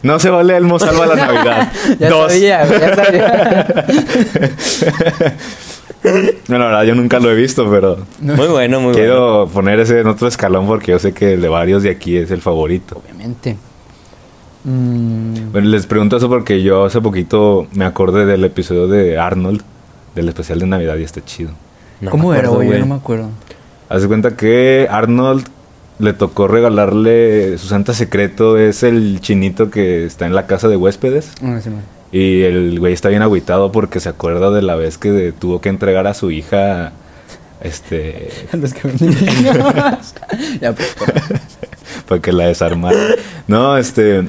[0.03, 1.73] No se vale Elmo salva la Navidad.
[1.99, 2.31] Ya Dos.
[2.31, 3.87] sabía, ya sabía.
[6.49, 7.97] No, la verdad, yo nunca lo he visto, pero...
[8.21, 8.93] Muy bueno, muy bueno.
[8.93, 12.19] Quiero poner ese en otro escalón porque yo sé que el de varios de aquí
[12.19, 13.01] es el favorito.
[13.03, 13.57] Obviamente.
[14.65, 19.63] Mm, Bueno, les pregunto eso porque yo hace poquito me acordé del episodio de Arnold,
[20.15, 21.53] del especial de Navidad y está chido.
[22.03, 22.79] No ¿Cómo era, güey?
[22.81, 23.31] No me acuerdo.
[23.95, 25.47] Haz de cuenta que Arnold
[26.01, 30.77] le tocó regalarle su santa secreto, es el chinito que está en la casa de
[30.77, 31.31] huéspedes.
[31.39, 31.81] Sí, no.
[32.11, 35.69] Y el güey está bien agüitado porque se acuerda de la vez que tuvo que
[35.69, 36.91] entregar a su hija,
[37.61, 38.75] este, Los
[40.61, 40.97] ya, pues,
[42.09, 42.99] para que la desarmara.
[43.47, 44.27] No, este.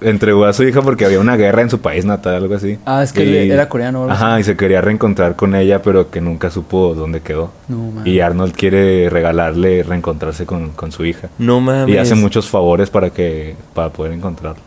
[0.00, 2.78] Entregó a su hija porque había una guerra en su país natal, algo así.
[2.86, 6.10] Ah, es que él era coreano algo Ajá, y se quería reencontrar con ella, pero
[6.10, 7.50] que nunca supo dónde quedó.
[7.68, 8.06] No, mames.
[8.06, 11.28] y Arnold quiere regalarle reencontrarse con, con su hija.
[11.38, 11.94] No mames.
[11.94, 14.62] Y hace muchos favores para que para poder encontrarla.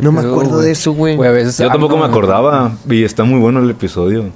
[0.00, 1.16] No me acuerdo de eso, güey.
[1.16, 4.26] Güey, a veces Yo tampoco me acordaba y está muy bueno el episodio.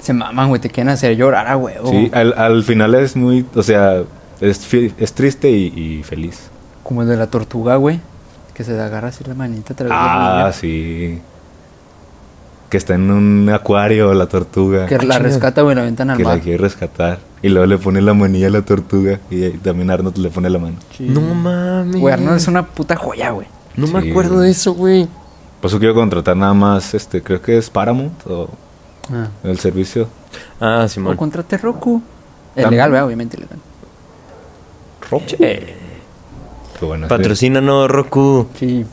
[0.00, 1.90] Se maman, güey, te quieren hacer llorar a huevo.
[1.90, 4.02] Sí, al, al final es muy, o sea,
[4.40, 6.48] es, es triste y, y feliz.
[6.82, 8.00] Como el de la tortuga, güey.
[8.60, 10.52] Que se le agarra así la manita a través del Ah, niño.
[10.52, 11.18] sí.
[12.68, 14.84] Que está en un acuario la tortuga.
[14.84, 16.40] Que la rescata, güey, la aventan al que la mar.
[16.42, 17.20] quiere rescatar.
[17.40, 19.18] Y luego le pone la manilla a la tortuga.
[19.30, 20.76] Y también Arnold le pone la mano.
[20.94, 21.04] Sí.
[21.08, 21.98] No mames.
[21.98, 23.46] Güey, Arnold es una puta joya, güey.
[23.76, 25.08] No me Sí, acuerdo de eso, güey.
[25.62, 28.50] Por eso quiero contratar nada más, este, creo que es Paramount o
[29.10, 29.28] Ah.
[29.42, 30.06] el servicio.
[30.60, 31.16] Ah, O Simón.
[31.16, 32.02] contrate Roku.
[32.54, 33.58] Es legal, obviamente legal.
[35.26, 35.76] Che.
[36.80, 38.48] Que bueno, Roku.
[38.58, 38.86] Sí.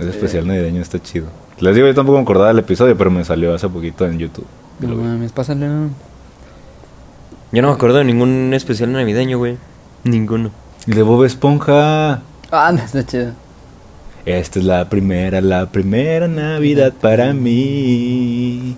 [0.00, 1.28] ese especial navideño está chido.
[1.60, 4.46] Les digo, yo tampoco me acordaba del episodio, pero me salió hace poquito en YouTube.
[4.80, 5.66] No mames, pásale.
[7.52, 9.56] Yo no me acuerdo de ningún especial navideño, güey.
[10.02, 10.50] Ninguno.
[10.86, 12.20] De Bob Esponja.
[12.50, 13.32] Ah, no, está chido.
[14.26, 18.76] Esta es la primera, la primera Navidad para mí.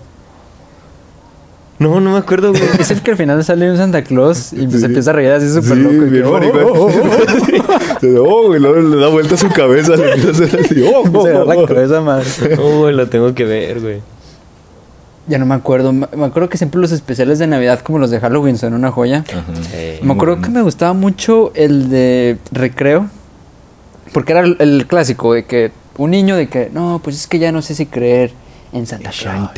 [1.79, 2.63] No, no me acuerdo, güey.
[2.79, 4.79] Es el que al final sale un Santa Claus y Sí.
[4.81, 5.95] se empieza a reír así súper Sí, loco.
[5.95, 6.91] y bien que, oh, oh, oh,
[8.23, 8.47] oh.
[8.49, 10.83] Oh, luego le da vuelta a su cabeza, le empieza a hacer así.
[10.83, 11.67] Oh, Se oh, agarra la oh.
[11.67, 12.27] cabeza, madre.
[12.59, 14.01] Oh, güey, lo tengo que ver, güey.
[15.29, 15.93] Ya no me acuerdo.
[15.93, 19.25] Me acuerdo que siempre los especiales de Navidad, como los de Halloween, son una joya.
[19.29, 19.43] Ajá.
[19.71, 19.99] Sí.
[20.03, 23.09] Me acuerdo que me gustaba mucho el de recreo.
[24.13, 27.39] Porque era el, el clásico de que un niño de que, no, pues es que
[27.39, 28.31] ya no sé si creer
[28.73, 29.51] en Santa Claus.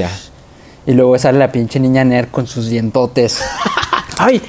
[0.89, 3.45] Y luego sale la pinche niña nerd con sus dientotes.
[4.17, 4.41] ¡Ay!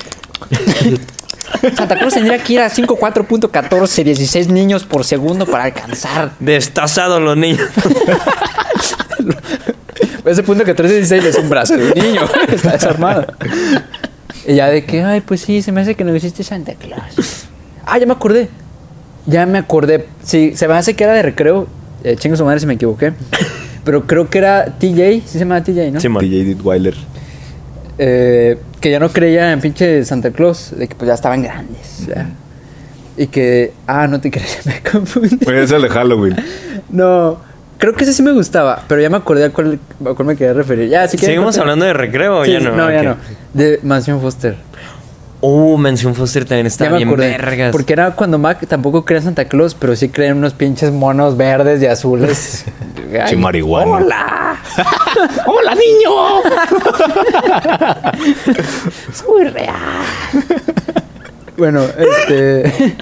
[1.76, 6.32] Santa Claus tendría que ir a 5.4.14, 16 niños por segundo para alcanzar.
[6.40, 7.68] Destazados los niños.
[10.26, 12.22] Ese punto 14, 16 es un brazo de un niño.
[12.48, 13.28] Está desarmado.
[14.48, 17.48] Y ya de que, ay, pues sí, se me hace que no existe Santa Claus.
[17.86, 18.48] Ah, ya me acordé.
[19.26, 20.08] Ya me acordé.
[20.24, 21.68] Sí, se me hace que era de recreo.
[22.06, 23.12] Eh, chingo su madre si me equivoqué.
[23.90, 26.00] Pero creo que era TJ, sí se llama TJ, ¿no?
[26.00, 26.24] Simón.
[26.24, 26.94] DJ Ditweiler.
[27.98, 32.06] Eh, que ya no creía en pinche Santa Claus, de que pues ya estaban grandes.
[32.06, 32.30] ya.
[33.18, 35.38] Y que, ah, no te crees, me confundí.
[35.38, 36.36] Pues es el de Halloween.
[36.90, 37.40] No,
[37.80, 40.36] creo que ese sí me gustaba, pero ya me acordé a cuál, a cuál me
[40.36, 40.88] quería referir.
[40.88, 42.76] Ya, si ¿Seguimos hablando de recreo o Sí, ya no?
[42.76, 43.18] No, ya no.
[43.56, 44.56] De Mansión Foster.
[45.42, 47.30] Uh, Mención Foster también está bien acordé.
[47.30, 47.72] vergas.
[47.72, 50.92] Porque era cuando Mac tampoco creía en Santa Claus, pero sí creía en unos pinches
[50.92, 52.66] monos verdes y azules.
[53.26, 53.92] Ay, marihuana.
[53.92, 54.58] ¡Hola!
[55.46, 56.12] ¡Hola, niño!
[59.14, 59.76] Soy real.
[61.58, 62.96] Bueno, este.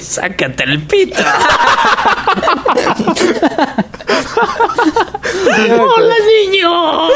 [0.00, 1.22] ¡Sácate el pito!
[5.70, 6.14] ¡Hola,
[6.44, 7.08] niño!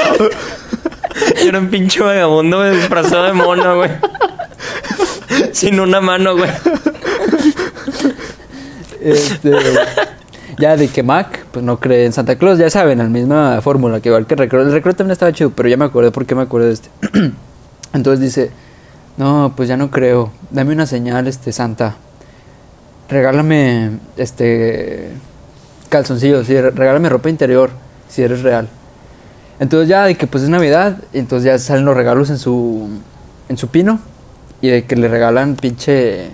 [1.36, 3.90] Era un pinche vagabundo disfrazado de mono, güey.
[5.52, 6.50] Sin una mano, güey.
[9.00, 9.52] Este,
[10.58, 14.00] ya de que Mac, pues no cree en Santa Claus, ya saben, la misma fórmula,
[14.00, 14.62] que igual que el recreo.
[14.62, 16.88] El recreo también estaba chido, pero ya me acordé por qué me acuerdo de este.
[17.92, 18.50] Entonces dice,
[19.16, 20.30] no, pues ya no creo.
[20.50, 21.96] Dame una señal, este, Santa.
[23.08, 25.10] Regálame, este,
[25.88, 27.70] calzoncillos, sí, re- regálame ropa interior,
[28.08, 28.68] si eres real.
[29.62, 32.88] Entonces ya de que pues es Navidad, entonces ya salen los regalos en su,
[33.48, 34.00] en su pino.
[34.60, 36.30] Y de que le regalan pinche...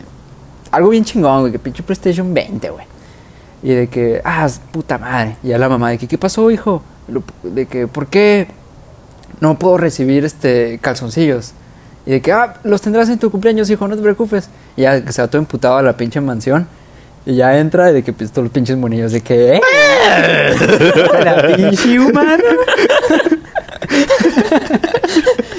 [0.70, 2.86] Algo bien chingón, güey, que pinche PlayStation 20, güey.
[3.62, 5.36] Y de que, ah, puta madre.
[5.42, 6.82] Y a la mamá de que, ¿qué pasó, hijo?
[7.42, 8.48] De que, ¿por qué
[9.40, 11.52] no puedo recibir este calzoncillos?
[12.06, 14.48] Y de que, ah, los tendrás en tu cumpleaños, hijo, no te preocupes.
[14.74, 16.66] Y ya que se va todo emputado a la pinche mansión.
[17.26, 19.60] Y ya entra y de que pues, todos los pinches monillos de que, ¿eh?
[21.24, 22.42] La pinche humana.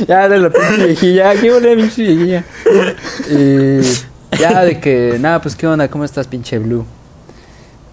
[0.07, 2.43] ya de la pinche viejilla, volé pinche viejilla.
[3.29, 3.81] Y
[4.39, 6.85] ya de que, nada, pues qué onda, ¿cómo estás, pinche Blue?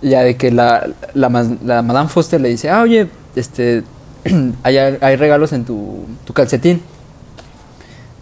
[0.03, 1.29] Y ya de que la, la,
[1.65, 3.83] la Madame Foster le dice, ah, oye, este,
[4.63, 6.83] hay, hay regalos en tu, tu calcetín.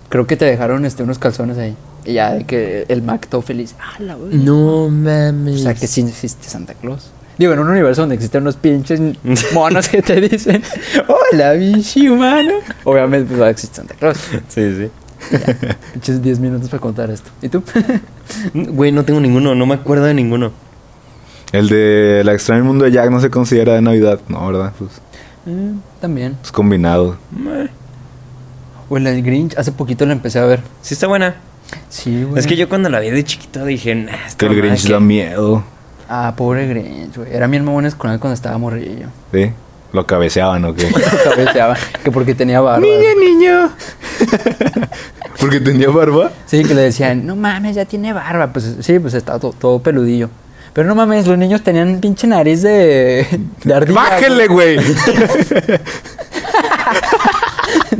[0.08, 1.76] Creo que te dejaron este, unos calzones ahí.
[2.04, 4.16] Y ya de que el Mac todo feliz, ah, la.
[4.16, 5.56] No mames.
[5.56, 7.10] O sea que sí existe Santa Claus.
[7.38, 9.00] Digo, en un universo donde existen unos pinches
[9.52, 10.62] monos que te dicen,
[11.08, 12.52] hola, bichi humano.
[12.84, 14.18] Obviamente, pues va a existir Santa Claus.
[14.48, 14.90] Sí, sí.
[15.92, 17.30] Pinches 10 minutos para contar esto.
[17.42, 17.62] ¿Y tú?
[18.54, 20.52] Güey, no tengo ninguno, no me acuerdo de ninguno.
[21.52, 24.20] El de La extraña mundo de Jack no se considera de Navidad.
[24.28, 24.72] No, ¿verdad?
[24.78, 24.90] Pues
[25.46, 26.36] Eh, también.
[26.42, 27.16] es combinado.
[28.88, 30.60] O el del Grinch, hace poquito la empecé a ver.
[30.82, 31.36] Sí está buena.
[31.88, 32.38] Sí, güey.
[32.38, 34.92] Es que yo cuando la vi de chiquito dije, nah, esta Que el Grinch que-
[34.92, 35.64] da miedo.
[36.08, 37.32] Ah, pobre Grinch, güey.
[37.34, 39.06] Era mi mamones con él cuando estaba morrillo.
[39.32, 39.50] ¿Sí?
[39.92, 40.90] Lo cabeceaban o qué.
[41.24, 42.84] Cabeceaba, que porque tenía barba.
[43.20, 43.70] niño.
[45.40, 46.30] Porque tenía barba.
[46.46, 48.52] Sí, que le decían, no mames, ya tiene barba.
[48.52, 50.30] Pues sí, pues estaba to- todo, peludillo.
[50.72, 53.26] Pero no mames, los niños tenían pinche nariz de,
[53.64, 54.00] de ardilla.
[54.00, 54.76] Bájenle, güey.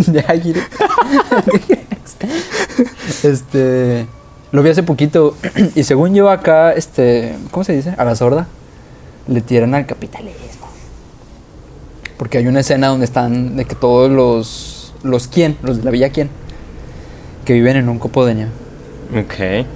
[0.07, 0.63] de águila.
[3.23, 4.07] este.
[4.55, 5.37] Lo vi hace poquito.
[5.75, 7.35] Y según yo acá, este.
[7.51, 7.93] ¿Cómo se dice?
[7.99, 8.47] A la sorda.
[9.27, 10.69] Le tiran al capitalismo.
[12.17, 13.57] Porque hay una escena donde están.
[13.57, 14.95] De que todos los.
[15.03, 16.31] Los quién, los de la villa quién.
[17.45, 18.51] Que viven en un copo de nieve.
[19.19, 19.67] Ok.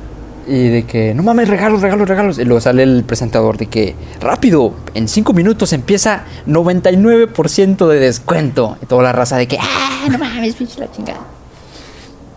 [0.47, 2.39] Y de que, no mames, regalos, regalos, regalos.
[2.39, 8.79] Y luego sale el presentador de que, rápido, en cinco minutos empieza 99% de descuento.
[8.81, 11.38] Y toda la raza de que, ah, no mames, pinche la chingada.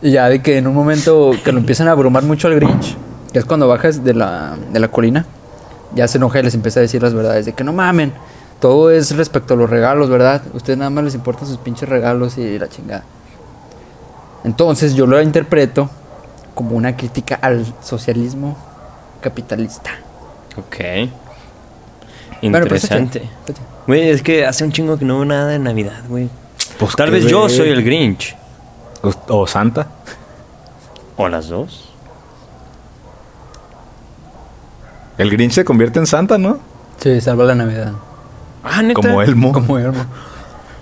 [0.02, 2.98] Y ya de que en un momento que lo empiezan a abrumar mucho al Grinch,
[3.32, 5.26] que es cuando bajas de la, de la colina,
[5.94, 8.14] ya se enoja y les empieza a decir las verdades de que no mamen.
[8.60, 10.42] Todo es respecto a los regalos, ¿verdad?
[10.54, 13.04] Ustedes nada más les importan sus pinches regalos y la chingada.
[14.44, 15.90] Entonces yo lo interpreto
[16.54, 18.58] como una crítica al socialismo
[19.22, 19.92] capitalista.
[20.58, 20.78] Ok.
[22.42, 23.24] Bueno, pero Interesante.
[23.88, 26.30] Güey, es que hace un chingo que no veo nada de Navidad, güey.
[26.80, 28.36] Pues Tal vez yo soy el Grinch.
[29.04, 29.88] O, o Santa.
[31.18, 31.90] O las dos.
[35.18, 36.60] El Grinch se convierte en Santa, ¿no?
[37.00, 37.94] Sí, salva la Navidad.
[38.64, 39.02] Ah, neta.
[39.02, 39.52] Como Elmo.
[39.52, 40.06] Como Elmo.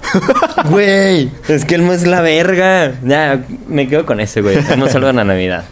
[0.70, 1.32] Güey.
[1.48, 2.94] Es que Elmo es la verga.
[3.04, 4.58] Ya, me quedo con ese, güey.
[4.58, 5.66] Elmo salva la Navidad.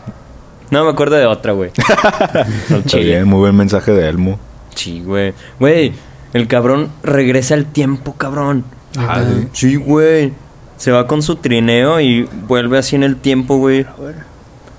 [0.69, 1.71] No me acuerdo de otra, güey.
[2.69, 4.39] No, Está bien, muy buen mensaje de Elmo.
[4.75, 5.33] Sí, güey.
[5.59, 5.93] Güey,
[6.33, 8.65] el cabrón regresa al tiempo, cabrón.
[8.97, 9.47] Ah, sí.
[9.53, 10.33] Sí, güey.
[10.77, 13.85] Se va con su trineo y vuelve así en el tiempo, güey.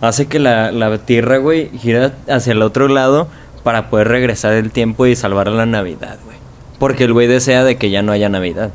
[0.00, 3.28] Hace que la, la tierra, güey, gira hacia el otro lado
[3.64, 6.36] para poder regresar el tiempo y salvar la Navidad, güey.
[6.78, 8.70] Porque el güey desea de que ya no haya Navidad.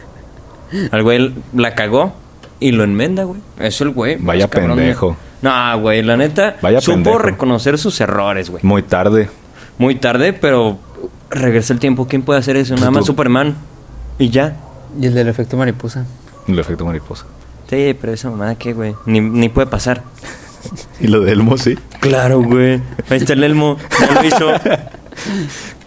[0.90, 2.14] Al güey la cagó
[2.60, 3.40] y lo enmenda, güey.
[3.58, 4.16] Eso el güey.
[4.16, 4.78] Vaya cabrón.
[4.78, 5.16] pendejo.
[5.42, 6.56] No, güey, la neta.
[6.62, 7.18] Vaya supo pendejo.
[7.18, 8.62] reconocer sus errores, güey.
[8.64, 9.28] Muy tarde.
[9.76, 10.78] Muy tarde, pero
[11.28, 12.06] regresa el tiempo.
[12.06, 12.74] ¿Quién puede hacer eso?
[12.76, 13.04] Nada más.
[13.04, 13.56] Superman.
[14.18, 14.56] Y ya.
[15.00, 16.06] Y el del efecto mariposa.
[16.48, 17.26] El efecto mariposa.
[17.68, 18.94] Sí, pero esa mamada, ¿qué, güey?
[19.06, 20.02] Ni, ni puede pasar.
[21.00, 21.76] Y lo de Elmo, sí.
[22.00, 22.80] Claro, güey.
[23.10, 23.78] Ahí está el Elmo.
[24.00, 24.52] Ya lo hizo.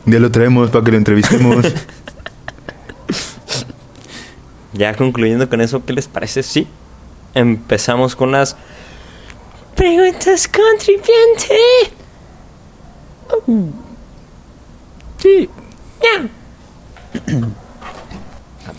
[0.07, 1.65] Ya lo traemos para que lo entrevistemos.
[4.73, 6.43] Ya concluyendo con eso, ¿qué les parece?
[6.43, 6.67] Sí.
[7.33, 8.57] Empezamos con las
[9.73, 11.55] preguntas contribuyente.
[15.17, 15.49] Sí.
[16.17, 16.27] A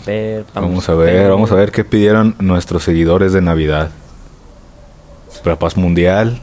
[0.07, 3.91] ver, vamos a ver, vamos a ver qué pidieron nuestros seguidores de Navidad.
[5.43, 6.41] Para paz mundial,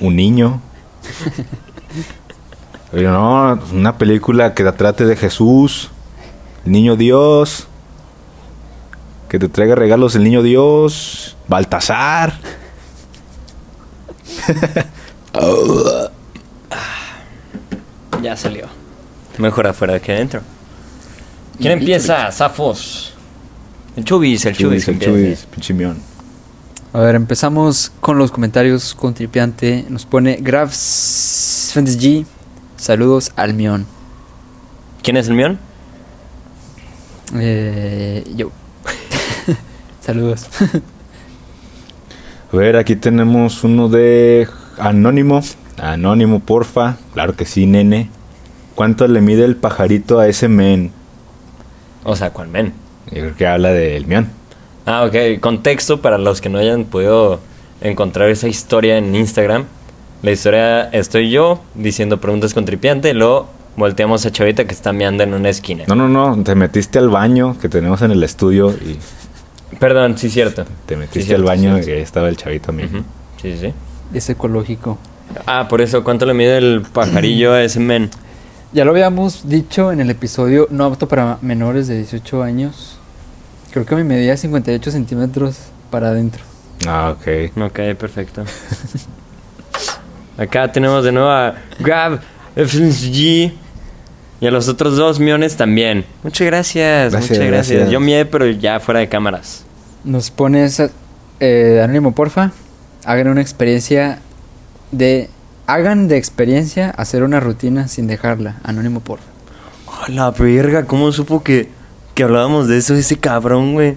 [0.00, 0.60] un niño.
[2.92, 5.90] Pero no, una película que trate de Jesús,
[6.64, 7.66] el niño Dios,
[9.28, 12.34] que te traiga regalos el niño Dios, Baltasar.
[18.22, 18.66] Ya salió.
[19.38, 20.40] Mejor afuera que adentro.
[21.58, 22.30] ¿Quién empieza?
[22.32, 23.12] Zafos.
[23.96, 24.86] El chubis, el chubis.
[24.88, 25.96] el chubis, pinche mión.
[26.92, 29.84] A ver, empezamos con los comentarios con tripiante.
[29.88, 32.24] Nos pone Grafs G.
[32.76, 33.86] Saludos al mión.
[35.02, 35.58] ¿Quién es el mión?
[37.34, 38.50] Eh, yo.
[40.00, 40.46] Saludos.
[42.52, 44.48] A ver, aquí tenemos uno de
[44.78, 45.42] Anónimo.
[45.78, 46.96] Anónimo, porfa.
[47.12, 48.10] Claro que sí, nene.
[48.74, 50.92] ¿Cuánto le mide el pajarito a ese men?
[52.08, 52.72] O sea, ¿cuál men?
[53.06, 54.28] Yo creo que habla del mión.
[54.86, 55.40] Ah, ok.
[55.40, 57.40] Contexto para los que no hayan podido
[57.80, 59.64] encontrar esa historia en Instagram.
[60.22, 65.24] La historia estoy yo diciendo preguntas con tripiante, luego volteamos a Chavita que está meando
[65.24, 65.84] en una esquina.
[65.88, 66.42] No, no, no.
[66.44, 68.96] Te metiste al baño que tenemos en el estudio y
[69.80, 70.64] Perdón, sí cierto.
[70.86, 73.00] te Sí, metiste cierto, al baño sí, y ahí estaba el chavito mismo.
[73.42, 73.74] Sí, sí, sí.
[74.14, 74.96] Es ecológico.
[75.46, 78.08] Ah, por eso, ¿cuánto le mide el pajarillo a ese men?
[78.72, 82.98] Ya lo habíamos dicho en el episodio no apto para menores de 18 años.
[83.70, 85.56] Creo que me medía 58 centímetros
[85.90, 86.42] para adentro.
[86.86, 87.56] Ah, ok.
[87.62, 88.44] Ok, perfecto.
[90.38, 92.20] Acá tenemos de nuevo a Grab
[92.54, 93.52] FG
[94.40, 96.04] y a los otros dos miones también.
[96.22, 97.76] Muchas gracias, Gracias, muchas gracias.
[97.78, 97.90] gracias.
[97.90, 99.64] Yo mié, pero ya fuera de cámaras.
[100.04, 100.82] Nos pones
[101.40, 102.52] eh, anónimo, porfa.
[103.04, 104.18] Hagan una experiencia
[104.92, 105.30] de.
[105.66, 108.56] Hagan de experiencia hacer una rutina sin dejarla.
[108.62, 109.24] Anónimo, porfa.
[109.86, 111.68] Oh, la verga, ¿cómo supo que,
[112.14, 113.96] que hablábamos de eso ese cabrón, güey?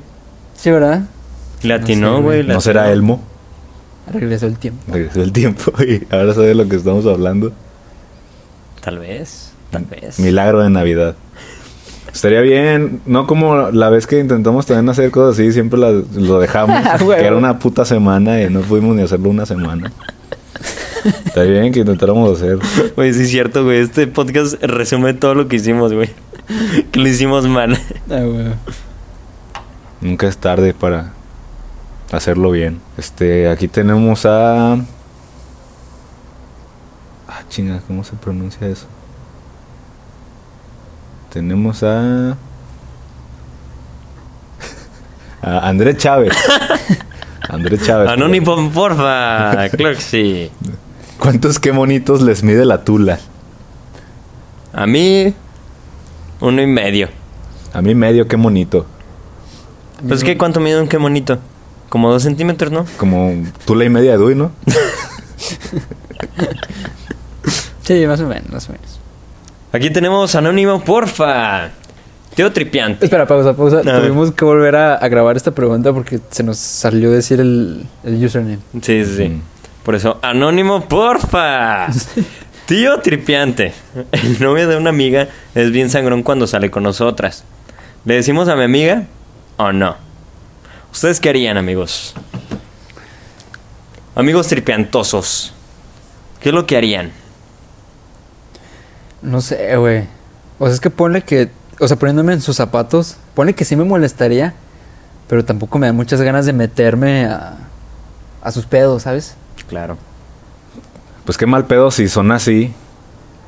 [0.55, 1.03] Sí, ¿verdad?
[1.61, 2.43] Latinó, No sé, güey.
[2.47, 3.21] ¿No será Elmo?
[4.11, 4.81] Regresó el tiempo.
[4.91, 7.51] Regresó el tiempo y ahora sabe de lo que estamos hablando.
[8.81, 10.19] Tal vez, tal vez.
[10.19, 11.15] Milagro de Navidad.
[12.11, 16.39] Estaría bien, no como la vez que intentamos también hacer cosas así, siempre la- lo
[16.39, 17.11] dejamos, Huevo.
[17.15, 19.91] que era una puta semana y no pudimos ni hacerlo una semana.
[21.39, 22.59] Estaría bien que intentáramos hacer.
[22.97, 23.79] Güey, sí es cierto, güey.
[23.79, 26.09] Este podcast resume todo lo que hicimos, güey.
[26.91, 27.79] Que lo hicimos mal.
[28.09, 28.47] Ah, güey.
[30.01, 31.13] Nunca es tarde para
[32.11, 32.81] hacerlo bien.
[32.97, 34.73] Este, aquí tenemos a.
[37.29, 38.87] Ah, chinga, ¿cómo se pronuncia eso?
[41.31, 42.35] Tenemos a.
[45.41, 46.33] A Andrés Chávez.
[47.49, 48.09] Andrés Chávez.
[48.09, 49.69] Anónimo, porfa.
[49.69, 50.51] Claro que sí.
[51.19, 53.19] ¿Cuántos qué monitos les mide la tula?
[54.73, 55.33] A mí,
[56.39, 57.09] uno y medio.
[57.73, 58.85] A mí medio, qué monito.
[60.07, 61.39] Pues que cuánto mide un qué bonito.
[61.89, 62.85] Como dos centímetros, ¿no?
[62.97, 63.33] Como
[63.65, 64.51] tula y media de Dui, ¿no?
[67.83, 68.99] Sí, más o menos, más o menos.
[69.71, 71.71] Aquí tenemos Anónimo, porfa.
[72.35, 73.05] Tío Tripiante.
[73.05, 73.81] Espera, pausa, pausa.
[73.81, 78.23] Tuvimos que volver a, a grabar esta pregunta porque se nos salió decir el, el
[78.23, 78.59] username.
[78.81, 79.29] Sí, sí, sí.
[79.29, 79.41] Mm.
[79.83, 81.87] Por eso, Anónimo, porfa.
[82.65, 83.73] Tío Tripiante.
[84.11, 87.43] El novio de una amiga es bien sangrón cuando sale con nosotras.
[88.05, 89.07] ¿Le decimos a mi amiga
[89.57, 89.95] o no?
[90.91, 92.13] ¿Ustedes qué harían, amigos?
[94.15, 95.53] Amigos tripiantosos.
[96.41, 97.11] ¿Qué es lo que harían?
[99.21, 100.03] No sé, güey.
[100.59, 101.49] O sea, es que ponle que.
[101.79, 104.53] O sea, poniéndome en sus zapatos, ponle que sí me molestaría,
[105.27, 107.57] pero tampoco me da muchas ganas de meterme a,
[108.41, 109.35] a sus pedos, ¿sabes?
[109.69, 109.97] Claro.
[111.25, 112.73] Pues qué mal pedo si son así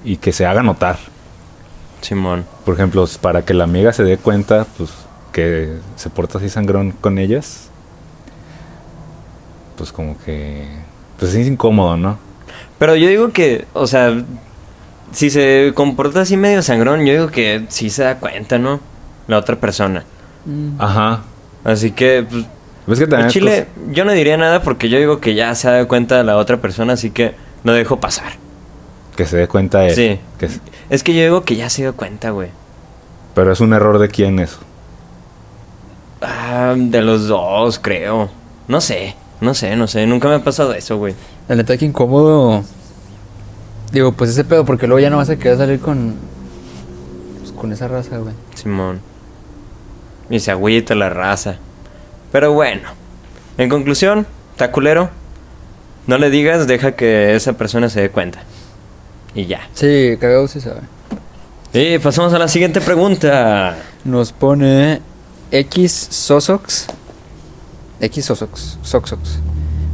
[0.04, 0.98] y que se haga notar.
[2.02, 2.46] Simón.
[2.64, 4.92] Por ejemplo, para que la amiga se dé cuenta, pues,
[5.32, 7.70] que se porta así sangrón con ellas.
[9.78, 10.68] Pues como que...
[11.20, 12.18] Pues es incómodo, ¿no?
[12.78, 14.24] Pero yo digo que, o sea,
[15.12, 18.80] si se comporta así medio sangrón, yo digo que sí se da cuenta, ¿no?
[19.28, 20.04] La otra persona.
[20.80, 21.22] Ajá.
[21.64, 22.46] Así que, pues,
[22.88, 23.30] Ves que en también...
[23.30, 26.58] Chile yo no diría nada porque yo digo que ya se da cuenta la otra
[26.58, 28.34] persona, así que lo dejo pasar.
[28.34, 29.96] pues, que se dé cuenta él.
[29.96, 30.20] Sí.
[30.40, 30.60] Que es-
[30.90, 32.50] Es que yo digo que ya se dio cuenta, güey.
[33.36, 34.60] pero es un error de quién eso.
[36.22, 38.30] Ah, de los dos, creo.
[38.68, 40.06] No sé, no sé, no sé.
[40.06, 41.16] Nunca me ha pasado eso, güey.
[41.48, 42.64] La neta, que incómodo.
[43.92, 46.16] Digo, pues ese pedo, porque luego ya no vas a querer salir con.
[47.40, 48.34] Pues con esa raza, güey.
[48.56, 49.00] Simón.
[50.30, 51.58] Y se agüita la raza.
[52.32, 52.90] Pero bueno.
[53.58, 55.10] En conclusión, está culero.
[56.08, 58.44] No le digas, deja que esa persona se dé cuenta.
[59.36, 59.68] Y ya.
[59.74, 60.82] Sí, cagado sí sabe.
[61.74, 63.78] Y pasamos a la siguiente pregunta.
[64.04, 65.02] Nos pone
[65.52, 66.88] X Sosox.
[68.00, 68.78] X Sosox.
[68.82, 69.40] Soxox.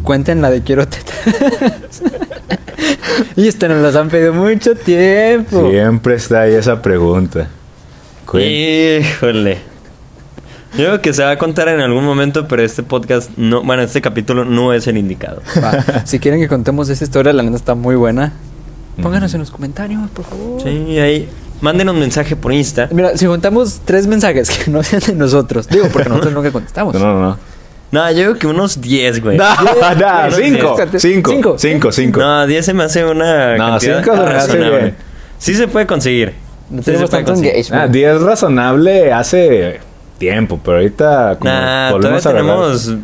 [0.04, 1.16] Cuenten la de quiero tetas.
[3.36, 5.70] y esta nos las han pedido mucho tiempo.
[5.70, 7.48] Siempre está ahí esa pregunta.
[8.26, 9.58] Cuen- Híjole.
[10.74, 13.84] Yo creo que se va a contar en algún momento, pero este podcast no, bueno,
[13.84, 15.42] este capítulo no es el indicado.
[15.64, 18.34] Va, Si quieren que contemos esta historia, la neta está muy buena.
[19.02, 20.62] Pónganos en los comentarios, por favor.
[20.62, 21.30] Sí, ahí.
[21.62, 22.88] Mándenos un mensaje por Insta.
[22.92, 26.94] Mira, si juntamos tres mensajes que no sean de nosotros, digo, porque nosotros nunca contestamos.
[26.96, 27.38] No, no, no.
[27.90, 29.38] No, yo creo que unos 10, güey.
[29.38, 29.56] Da,
[29.98, 31.00] da, no, cinco, sí.
[31.00, 31.56] cinco, Cinco.
[31.58, 32.20] cinco, cinco.
[32.20, 34.78] No, 10 se me hace una No, cantidad cinco se me hace razonable.
[34.82, 34.96] bien.
[35.40, 36.34] Sí se puede conseguir.
[36.70, 37.84] No Sí tenemos puede tanto engagement.
[37.84, 39.80] Ah, 10 razonable hace
[40.18, 42.88] tiempo, pero ahorita como Nah, todavía volvemos a tenemos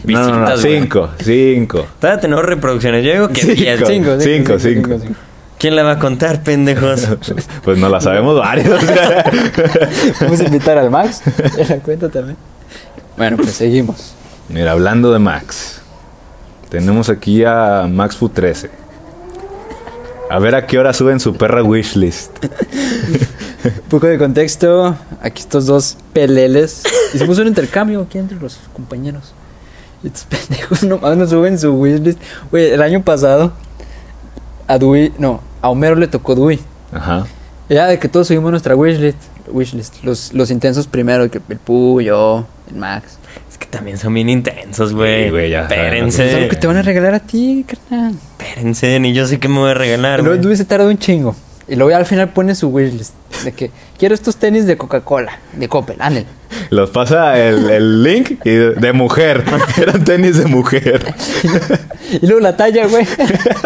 [0.00, 0.58] No, visitas, no, no, güey.
[0.80, 1.86] cinco, cinco.
[2.00, 3.04] Todavía tenemos reproducciones.
[3.04, 3.78] Yo digo que 10.
[3.78, 3.86] Cinco.
[3.86, 4.98] Cinco, cinco, Cinco, cinco, cinco.
[5.06, 5.20] cinco.
[5.58, 7.06] ¿Quién la va a contar, pendejos?
[7.64, 8.80] Pues no la sabemos varios.
[10.22, 11.20] Vamos a invitar al Max.
[11.68, 12.36] La cuenta también.
[13.18, 14.14] Bueno, pues seguimos.
[14.48, 15.82] Mira, hablando de Max.
[16.70, 18.70] Tenemos aquí a Max Fu 13.
[20.30, 22.30] A ver a qué hora suben su perra wishlist.
[23.64, 24.96] Un poco de contexto.
[25.20, 26.82] Aquí estos dos peleles.
[27.14, 29.32] Hicimos un intercambio aquí entre los compañeros.
[30.02, 32.18] Y estos pendejos nomás nos suben su wishlist.
[32.50, 33.52] Güey, el año pasado
[34.66, 36.60] a Dewey, no, a Homero le tocó Dewey.
[36.92, 37.26] Ajá.
[37.68, 39.18] Ya de que todos subimos nuestra wishlist.
[39.48, 40.02] Wishlist.
[40.04, 43.18] Los, los intensos primero, que el Puyo, el Max.
[43.50, 45.24] Es que también son bien intensos, güey.
[45.24, 46.28] Sí, güey, ya Espérense.
[46.28, 48.14] Es algo que te van a regalar a ti, carnal.
[48.38, 50.38] Espérense, ni yo sé qué me voy a regalar, güey.
[50.38, 51.34] Dewey se tarda un chingo.
[51.70, 53.14] Y luego al final pone su wishlist.
[53.44, 56.26] De que quiero estos tenis de Coca-Cola, de Coppel, ándale.
[56.70, 59.44] Los pasa el, el link y de, de mujer.
[59.80, 61.14] Eran tenis de mujer.
[62.10, 63.06] Y luego la talla, güey.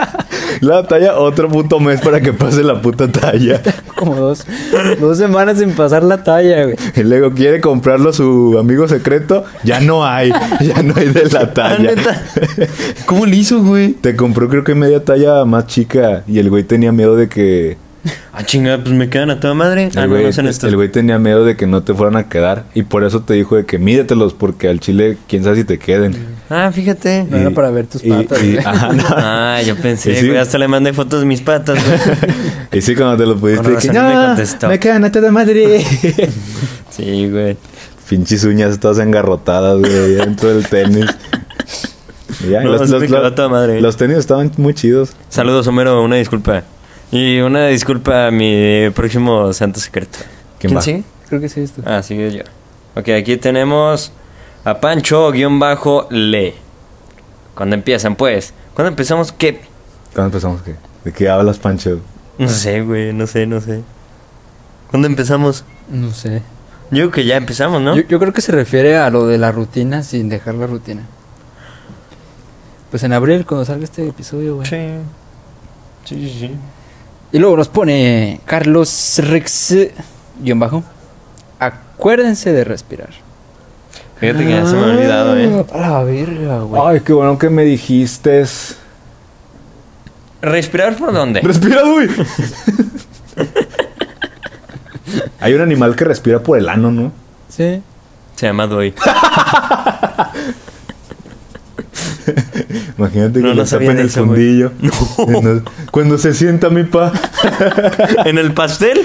[0.60, 3.62] la talla otro puto mes para que pase la puta talla.
[3.96, 4.46] Como dos,
[5.00, 6.76] dos semanas sin pasar la talla, güey.
[6.94, 9.44] Y luego quiere comprarlo su amigo secreto.
[9.64, 10.30] Ya no hay.
[10.60, 11.92] Ya no hay de la talla.
[13.06, 13.92] ¿Cómo le hizo, güey?
[13.92, 16.22] Te compró creo que media talla más chica.
[16.26, 17.83] Y el güey tenía miedo de que...
[18.32, 19.88] Ah, chingada, pues me quedan a toda madre.
[19.96, 22.64] Ah, El güey, el güey tenía miedo de que no te fueran a quedar.
[22.74, 24.34] Y por eso te dijo de que mídetelos.
[24.34, 26.14] Porque al chile, quién sabe si te queden.
[26.50, 27.26] Ah, fíjate.
[27.30, 29.04] No era para ver tus y- patas, y- ajá, no.
[29.08, 30.26] Ah, yo pensé, sí.
[30.26, 31.98] güey, hasta le mandé fotos de mis patas, güey.
[32.72, 34.68] Y sí, cuando te lo pudiste, dije, me "No, contestó".
[34.68, 35.84] me quedan a toda madre.
[36.90, 37.56] Sí, güey.
[38.08, 41.06] Pinches uñas todas engarrotadas, güey, dentro del tenis.
[42.48, 43.80] Ya, No, quedó a toda madre.
[43.80, 45.12] los tenis estaban muy chidos.
[45.28, 46.62] Saludos, Homero, una disculpa.
[47.14, 50.18] Y una disculpa a mi próximo santo secreto.
[50.58, 50.80] ¿Quién va?
[50.80, 51.04] sigue?
[51.28, 51.80] Creo que sí esto.
[51.86, 52.42] Ah, sigue yo.
[52.96, 54.10] Ok, aquí tenemos
[54.64, 56.54] a Pancho-Le.
[57.54, 58.52] Cuando empiezan, pues.
[58.74, 59.30] ¿Cuándo empezamos?
[59.30, 59.60] ¿Qué?
[60.12, 60.62] ¿Cuándo empezamos?
[60.62, 60.74] ¿Qué?
[61.04, 62.00] ¿De qué hablas, Pancho?
[62.36, 63.82] No sé, güey, no sé, no sé.
[64.90, 65.64] ¿Cuándo empezamos?
[65.88, 66.42] No sé.
[66.90, 67.94] Yo creo que ya empezamos, ¿no?
[67.94, 71.02] Yo, yo creo que se refiere a lo de la rutina sin dejar la rutina.
[72.90, 74.66] Pues en abril, cuando salga este episodio, güey.
[74.66, 74.88] Sí.
[76.06, 76.50] Sí, sí, sí.
[77.34, 79.74] Y luego nos pone Carlos Rex,
[80.40, 80.84] guion bajo.
[81.58, 83.08] Acuérdense de respirar.
[84.20, 85.66] Fíjate que ya se me ha olvidado, ¿eh?
[85.72, 86.82] A la verga, güey.
[86.86, 88.44] Ay, qué bueno que me dijiste.
[90.42, 91.40] ¿Respirar por dónde?
[91.40, 92.08] ¡Respira, güey!
[95.40, 97.10] Hay un animal que respira por el ano, ¿no?
[97.48, 97.82] Sí.
[98.36, 98.94] Se llama Doi.
[102.98, 104.36] Imagínate No, que no le de el eso, güey.
[104.38, 104.72] fundillo.
[105.42, 107.12] No, Cuando se sienta mi pa.
[108.24, 108.98] ¿En el pastel?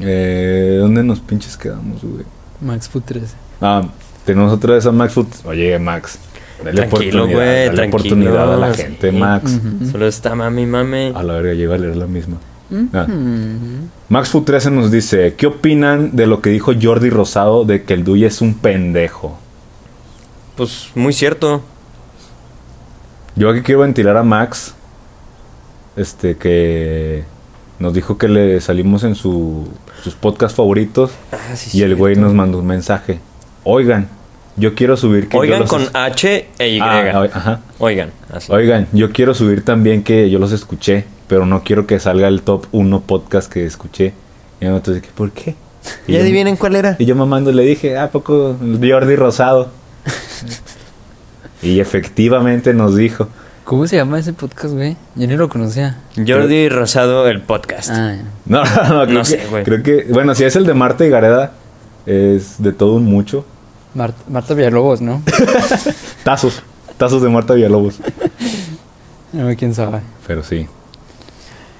[0.00, 2.24] Eh, ¿Dónde nos pinches quedamos, güey?
[2.60, 3.34] Max Food 13.
[3.60, 3.82] Ah,
[4.24, 5.28] tenemos otra vez a Max Foot.
[5.44, 6.18] Oye, Max.
[6.64, 7.96] Dale Tranquilo, oportunidad, güey, dale tranquilo.
[7.98, 8.82] oportunidad a la Sí.
[8.82, 9.58] gente, Max.
[9.92, 11.12] Solo está mami, mami.
[11.14, 12.36] A la verga, iba a leer la misma.
[12.92, 13.06] Ah.
[13.06, 13.88] Mm.
[14.08, 17.94] Max Food 13 nos dice: ¿Qué opinan de lo que dijo Jordi Rosado de que
[17.94, 19.38] el Duy es un pendejo?
[20.58, 21.62] Pues muy cierto.
[23.36, 24.74] Yo aquí quiero ventilar a Max.
[25.96, 27.22] Este que
[27.78, 29.68] nos dijo que le salimos en su,
[30.02, 31.12] sus podcasts favoritos.
[31.32, 33.20] Ah, sí, y el güey nos mandó un mensaje.
[33.62, 34.08] Oigan,
[34.56, 36.80] yo quiero subir que yo Oigan los con es- H e Y.
[36.80, 37.60] Ah, ajá.
[37.78, 38.50] Oigan, así.
[38.52, 42.42] Oigan, yo quiero subir también que yo los escuché, pero no quiero que salga el
[42.42, 44.12] top 1 podcast que escuché.
[44.60, 45.54] Y entonces dije, ¿por qué?
[46.08, 46.96] Y ¿Y yo- adivinen cuál era?
[46.98, 49.70] Y yo mamando le dije, ¿a poco Jordi Rosado?
[51.62, 53.28] Y efectivamente nos dijo.
[53.64, 54.96] ¿Cómo se llama ese podcast, güey?
[55.14, 55.98] Yo ni lo conocía.
[56.16, 57.90] Jordi Rosado, el podcast.
[57.92, 58.16] Ah.
[58.46, 59.64] No, no, no, creo No sé, güey.
[59.64, 61.52] Creo que, bueno, si es el de Marta y Gareda,
[62.06, 63.44] es de todo un mucho.
[63.94, 65.22] Marta, Marta Villalobos, ¿no?
[66.24, 66.62] Tazos,
[66.96, 67.98] tazos de Marta Villalobos.
[69.32, 70.00] no, quién sabe.
[70.26, 70.66] Pero sí.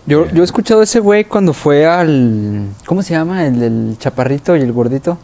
[0.05, 2.67] Yo, yo he escuchado a ese güey cuando fue al.
[2.87, 3.47] ¿Cómo se llama?
[3.47, 5.19] El del chaparrito y el gordito.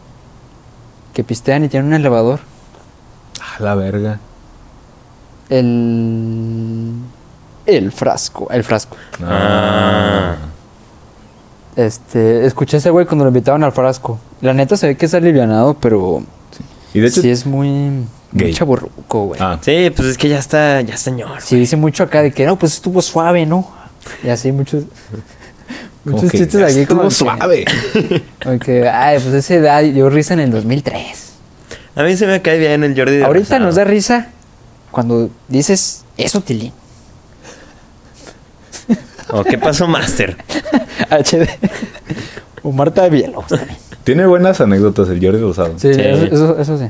[1.13, 2.39] Que pistean y tienen un elevador.
[3.57, 4.19] A la verga.
[5.49, 6.91] El.
[7.65, 8.47] El frasco.
[8.51, 8.95] El frasco.
[9.23, 10.35] Ah.
[11.75, 12.45] Este.
[12.45, 14.19] Escuché a ese güey cuando lo invitaban al frasco.
[14.41, 16.23] La neta se ve que es alivianado, pero.
[16.93, 18.05] Y de hecho, sí es muy.
[18.31, 18.53] Gay.
[18.65, 18.75] Muy
[19.09, 19.39] güey.
[19.41, 21.41] ah, Sí, pues es que ya está, ya señor.
[21.41, 23.69] Sí, dice mucho acá de que no, pues estuvo suave, ¿no?
[24.23, 24.83] Y así muchos.
[26.03, 27.65] Muchos chistes aquí estuvo que- suave.
[28.43, 31.24] como que, ay, pues esa edad dio risa en el 2003.
[31.95, 34.29] A mí se me cae bien el Jordi de Ahorita nos da risa
[34.91, 36.73] cuando dices eso, Tilín.
[39.31, 40.37] ¿O qué pasó, Master?
[41.09, 41.47] HD.
[42.63, 43.77] O Marta Villalobos también.
[44.03, 45.73] Tiene buenas anécdotas el Jordi Rosado.
[45.79, 46.01] Sí, Sí.
[46.01, 46.85] Eso, sí.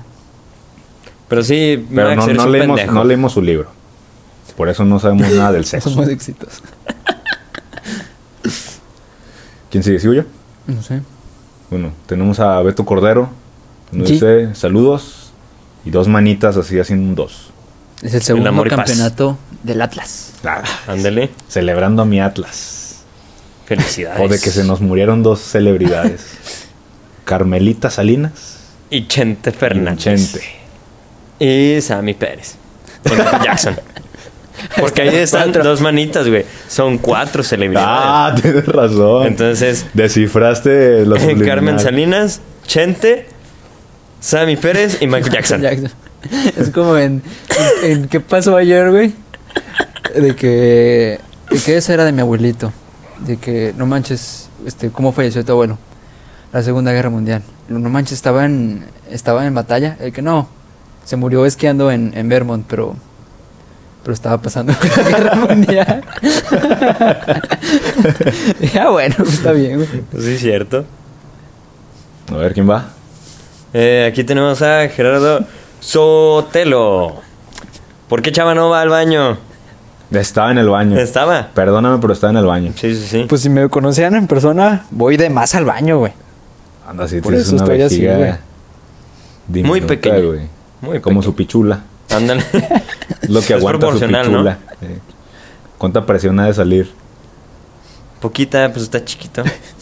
[1.27, 2.91] Pero sí, Pero Max, no, no pendejo.
[2.91, 3.69] no leímos su libro.
[4.57, 5.89] Por eso no sabemos nada del sexo.
[5.89, 6.61] Somos exitosos.
[9.69, 9.99] ¿Quién sigue?
[9.99, 10.23] ¿Sigo yo?
[10.67, 11.01] No sé.
[11.69, 13.29] Bueno, tenemos a Beto Cordero.
[13.95, 14.13] Nos Sí.
[14.15, 15.31] dice saludos
[15.85, 17.51] y dos manitas así haciendo un dos.
[18.01, 20.33] Es el segundo y campeonato del Atlas.
[20.43, 21.29] Ah, Ándale.
[21.47, 22.97] celebrando a mi Atlas.
[23.65, 24.21] Felicidades.
[24.21, 26.21] O de que se nos murieron dos celebridades.
[27.25, 28.57] Carmelita Salinas
[28.91, 30.03] Y Chente y Fernández.
[30.03, 30.41] Chente.
[31.39, 32.55] Y Sammy Pérez.
[33.05, 33.75] Y Michael Jackson.
[34.79, 36.45] Porque ahí están dos manitas, güey.
[36.67, 37.89] Son cuatro celebridades.
[37.91, 39.27] Ah, tienes razón.
[39.27, 43.27] Entonces, Descifraste los Carmen Salinas, Chente,
[44.25, 45.61] Sammy Pérez y Michael Jackson.
[45.61, 45.91] Jackson.
[46.57, 47.21] Es como en,
[47.83, 49.13] en, en ¿Qué pasó ayer, güey?
[50.15, 51.19] De que.
[51.51, 52.73] De que esa era de mi abuelito.
[53.19, 55.77] De que, no manches, este, ¿cómo falleció tu abuelo?
[56.51, 57.43] La Segunda Guerra Mundial.
[57.69, 59.95] No manches, estaba en, estaba en batalla.
[59.99, 60.49] El que no,
[61.03, 62.95] se murió esquiando en, en Vermont, pero.
[64.01, 66.03] pero estaba pasando la guerra mundial.
[68.73, 69.89] ya bueno, está bien, güey.
[70.19, 70.83] Sí, cierto.
[72.31, 72.89] A ver, ¿quién va?
[73.77, 75.41] Eh, aquí tenemos a Gerardo
[75.81, 77.15] Sotelo.
[78.07, 79.37] ¿Por qué Chava no va al baño?
[80.11, 80.97] Estaba en el baño.
[80.97, 81.49] ¿Estaba?
[81.53, 82.71] Perdóname, pero estaba en el baño.
[82.77, 83.25] Sí, sí, sí.
[83.27, 86.13] Pues si me conocían en persona, voy de más al baño, güey.
[86.87, 89.61] Anda, si Por tienes eso una estoy así.
[89.63, 90.19] Muy pequeña.
[90.19, 90.47] güey.
[90.79, 91.81] Muy Como su pichula.
[92.11, 92.45] Ándale.
[93.23, 94.37] Es lo que aguanta su proporcional, ¿no?
[94.37, 94.57] pichula.
[94.79, 94.87] Sí.
[95.77, 96.89] ¿Cuánta presión ha de salir?
[98.21, 99.43] Poquita, pues está chiquito.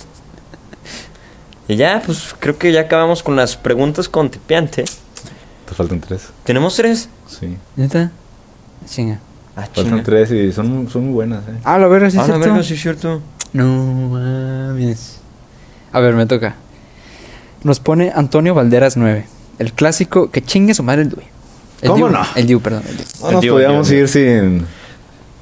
[1.68, 4.84] y ya, pues creo que ya acabamos con las preguntas con Tipiante.
[4.84, 6.28] Te faltan tres.
[6.43, 7.09] ¿Tenemos tres?
[7.28, 7.57] Sí.
[7.76, 8.11] ¿Neta?
[8.88, 9.20] Chinga.
[9.55, 10.03] Ah, Faltan chinga.
[10.03, 11.53] tres y son, son muy buenas, eh.
[11.64, 12.49] Ah, la verga, sí, Ah, es la cierto.
[12.53, 13.22] verga, sí es cierto.
[13.53, 15.20] No mames.
[15.91, 16.55] A ver, me toca.
[17.64, 19.26] Nos pone Antonio Valderas 9.
[19.59, 21.24] El clásico que chingue su madre el Dui.
[21.82, 22.26] El ¿Cómo Diu, no?
[22.36, 22.84] El Diu, perdón.
[22.89, 23.05] el Diu.
[23.22, 24.66] No nos podíamos ir sin...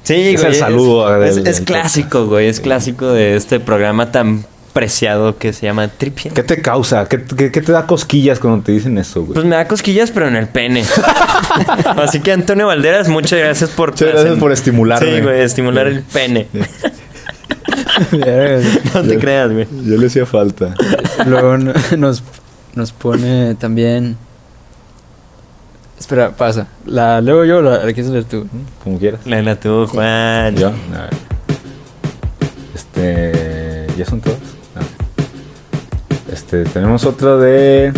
[0.04, 0.52] Sí, Es güey.
[0.52, 2.48] el saludo Es, del- es del clásico, güey.
[2.48, 6.40] Es clásico de este programa tan preciado que se llama Tripiante.
[6.40, 7.08] ¿Qué te causa?
[7.08, 9.34] ¿Qué, qué, qué te da cosquillas cuando te dicen eso, güey?
[9.34, 10.84] Pues me da cosquillas, pero en el pene.
[12.02, 13.90] Así que Antonio Valderas, muchas gracias por...
[13.90, 15.16] Muchas gracias por estimularme.
[15.16, 16.48] Sí, güey, estimular el pene.
[18.94, 19.66] No te creas, güey.
[19.84, 20.74] Ya le hacía falta.
[21.26, 22.22] Luego no- nos,
[22.74, 24.16] nos pone también.
[25.98, 26.66] Espera, pasa.
[26.86, 28.46] ¿La leo yo o la, la quieres leer tú?
[28.82, 29.20] Como quieras.
[29.26, 30.56] Léela tú, Juan.
[30.56, 30.68] ¿Yo?
[30.68, 31.10] A ver.
[32.74, 33.86] Este...
[33.96, 34.38] ¿Ya son todas?
[36.32, 37.92] Este, tenemos otra de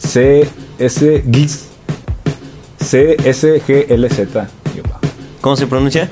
[0.00, 1.66] CS GIS.
[2.78, 4.48] CSGLZ.
[5.40, 6.10] ¿Cómo se pronuncia?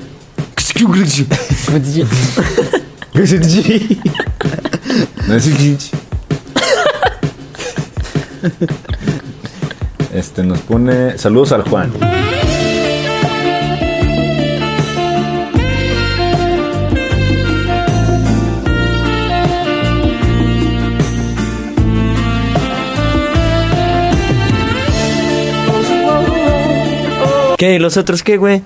[5.26, 5.90] No es GIS.
[10.12, 11.18] Este nos pone.
[11.18, 11.92] Saludos al Juan.
[27.64, 27.74] ¿Qué?
[27.76, 28.62] ¿Y los otros qué, güey?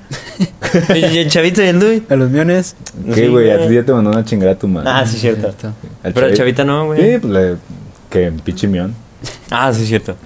[0.94, 2.02] ¿Y el chavito y el Dui?
[2.08, 2.74] A los miones.
[3.06, 3.50] ¿Qué, Sí, güey?
[3.50, 4.90] A ti ya te mandó una chingada a tu madre.
[4.92, 5.48] Ah, sí, cierto.
[6.02, 7.00] Al Pero el chavi- chavita no, güey.
[7.12, 7.56] Sí, pues le.
[8.10, 8.94] Que pichimión.
[9.50, 10.16] Ah, sí, cierto.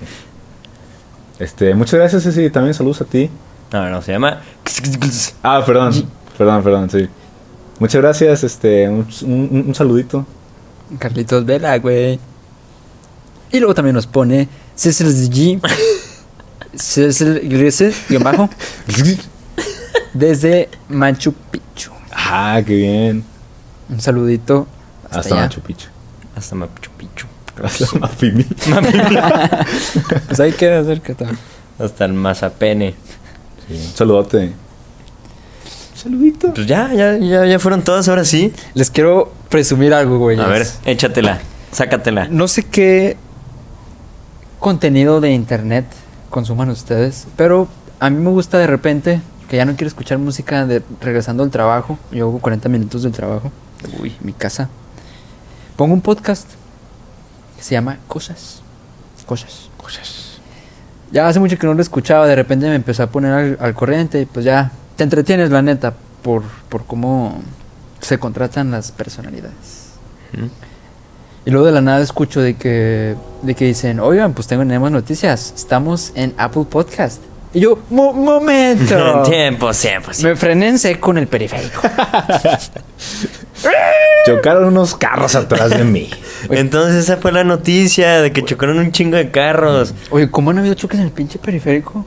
[1.38, 2.48] Este, muchas gracias, Ceci.
[2.50, 3.28] También saludos a ti.
[3.72, 4.40] No, no, se llama...
[5.42, 5.92] Ah, perdón.
[6.38, 7.08] Perdón, perdón, sí.
[7.78, 10.26] Muchas gracias, este, un, un- un saludito.
[10.98, 12.18] Carlitos Vela, güey.
[13.50, 15.60] Y luego también nos pone Cecil G.
[18.08, 18.48] Guión bajo.
[20.14, 21.90] Desde Machu Picchu.
[22.12, 23.24] Ah, qué bien.
[23.88, 24.66] Un saludito.
[25.04, 25.42] Hasta, Hasta allá.
[25.44, 25.88] Machu Picchu.
[26.36, 27.26] Hasta Machu Picchu.
[27.62, 28.44] Hasta Mapimi.
[30.26, 31.38] Pues ahí queda cerca también.
[31.78, 32.94] Hasta el Mazapene.
[33.68, 34.52] Sí, un saludote.
[35.94, 36.52] Saludito.
[36.54, 38.52] Pues ya, ya, ya, ya fueron todas, ahora sí.
[38.74, 40.38] Les quiero presumir algo, güey.
[40.40, 41.40] A ver, échatela.
[41.70, 42.28] Sácatela.
[42.28, 43.16] No sé qué
[44.58, 45.86] contenido de internet
[46.32, 47.68] consuman ustedes, pero
[48.00, 51.50] a mí me gusta de repente que ya no quiero escuchar música de regresando al
[51.50, 51.98] trabajo.
[52.10, 53.52] Yo hago 40 minutos del trabajo.
[54.00, 54.68] Uy, mi casa.
[55.76, 56.48] Pongo un podcast
[57.56, 58.62] que se llama Cosas.
[59.26, 59.68] Cosas.
[59.76, 60.40] Cosas.
[61.12, 63.74] Ya hace mucho que no lo escuchaba, de repente me empezó a poner al, al
[63.74, 67.42] corriente y pues ya te entretienes, la neta, por, por cómo
[68.00, 69.92] se contratan las personalidades.
[70.32, 70.71] ¿Mm?
[71.44, 74.90] Y luego de la nada escucho de que, de que dicen, oigan, pues tengo tenemos
[74.90, 77.20] noticias, estamos en Apple Podcast.
[77.54, 79.22] Y yo, "Mo- momento.
[79.28, 81.82] Tiempo, tiempo, Me frené en seco en el periférico.
[84.26, 86.08] Chocaron unos carros atrás de mí.
[86.50, 89.94] Entonces esa fue la noticia de que chocaron un chingo de carros.
[90.10, 92.04] Oye, ¿cómo han habido choques en el pinche periférico?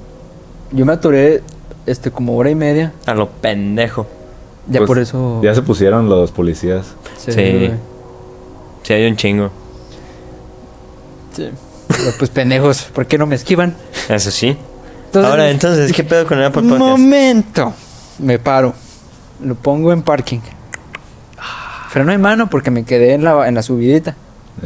[0.72, 1.44] Yo me atoré
[1.86, 2.94] este, como hora y media.
[3.06, 4.08] A lo pendejo.
[4.68, 5.42] Ya Pues, por eso...
[5.44, 6.86] Ya se pusieron los policías.
[7.18, 7.32] Sí.
[7.34, 7.72] Sí.
[8.86, 9.52] Sí, hay un chingo.
[11.36, 11.50] Sí.
[11.88, 13.76] Pero, pues pendejos, ¿por qué no me esquivan?
[14.10, 14.58] Eso sí.
[15.08, 16.90] Entonces, Ahora, entonces, ¿qué pedo con el Apple Un Podcast?
[16.90, 17.74] momento.
[18.20, 18.74] Me paro.
[19.44, 20.40] Lo pongo en parking.
[21.90, 24.16] Freno de mano porque me quedé en la, en la subidita.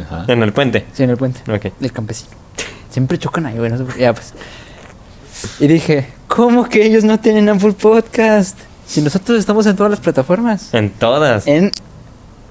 [0.00, 0.24] Ajá.
[0.28, 0.86] En el puente.
[0.92, 1.40] Sí, en el puente.
[1.50, 1.72] Ok.
[1.78, 2.30] Del campesino.
[2.90, 3.70] Siempre chocan ahí, güey.
[3.70, 4.00] No sé por qué.
[4.00, 4.34] Ya, pues.
[5.60, 8.58] Y dije, ¿cómo que ellos no tienen Apple Podcast?
[8.86, 10.74] Si nosotros estamos en todas las plataformas.
[10.74, 11.46] En todas.
[11.46, 11.70] En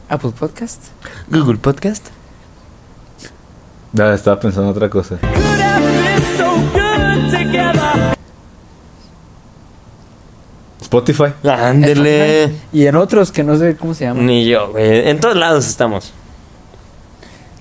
[0.09, 0.85] Apple Podcast.
[1.29, 2.07] Google Podcast.
[3.93, 5.17] Ya estaba pensando otra cosa.
[10.81, 11.33] Spotify.
[11.43, 12.51] Ándele.
[12.73, 14.25] Y en otros que no sé cómo se llaman.
[14.25, 15.09] Ni yo, güey.
[15.09, 16.11] En todos lados estamos.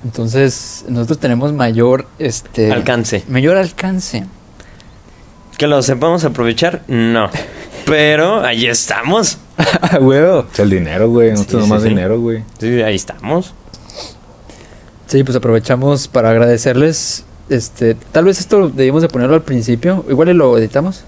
[0.05, 3.25] Entonces, nosotros tenemos mayor este Alcance.
[3.29, 4.25] Mayor alcance.
[5.59, 7.29] Que lo sepamos aprovechar, no.
[7.85, 9.39] Pero ahí estamos.
[10.59, 11.31] El dinero, güey.
[11.33, 11.89] No Sí, sí, más sí.
[11.89, 12.45] dinero, güey.
[12.59, 13.55] Sí, ahí estamos.
[15.07, 17.25] Sí, pues aprovechamos para agradecerles.
[17.49, 21.05] Este, tal vez esto debimos de ponerlo al principio, igual lo editamos.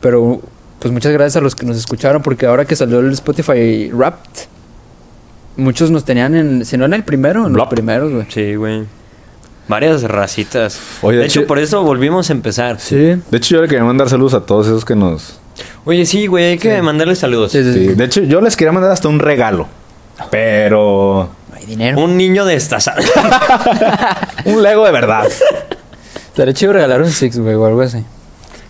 [0.00, 0.40] Pero
[0.80, 4.30] pues muchas gracias a los que nos escucharon porque ahora que salió el Spotify Wrapped,
[5.56, 8.26] muchos nos tenían en, si no en el primero, en los primeros, güey.
[8.30, 8.84] Sí, güey.
[9.68, 10.80] Varias racitas.
[11.02, 12.80] Oye, de de hecho, hecho- por eso volvimos a empezar.
[12.80, 12.96] Sí.
[12.96, 15.38] De hecho, yo le quería mandar saludos a todos esos que nos...
[15.84, 17.52] Oye, sí, güey, hay que mandarle saludos.
[17.52, 19.66] Sí, sí, de hecho, yo les quería mandar hasta un regalo.
[20.30, 21.30] Pero...
[21.50, 22.00] No hay dinero.
[22.00, 23.00] Un niño destazado.
[24.44, 25.24] Un Lego de verdad.
[26.28, 28.04] Estaría chido regalar un Six, güey, o algo así.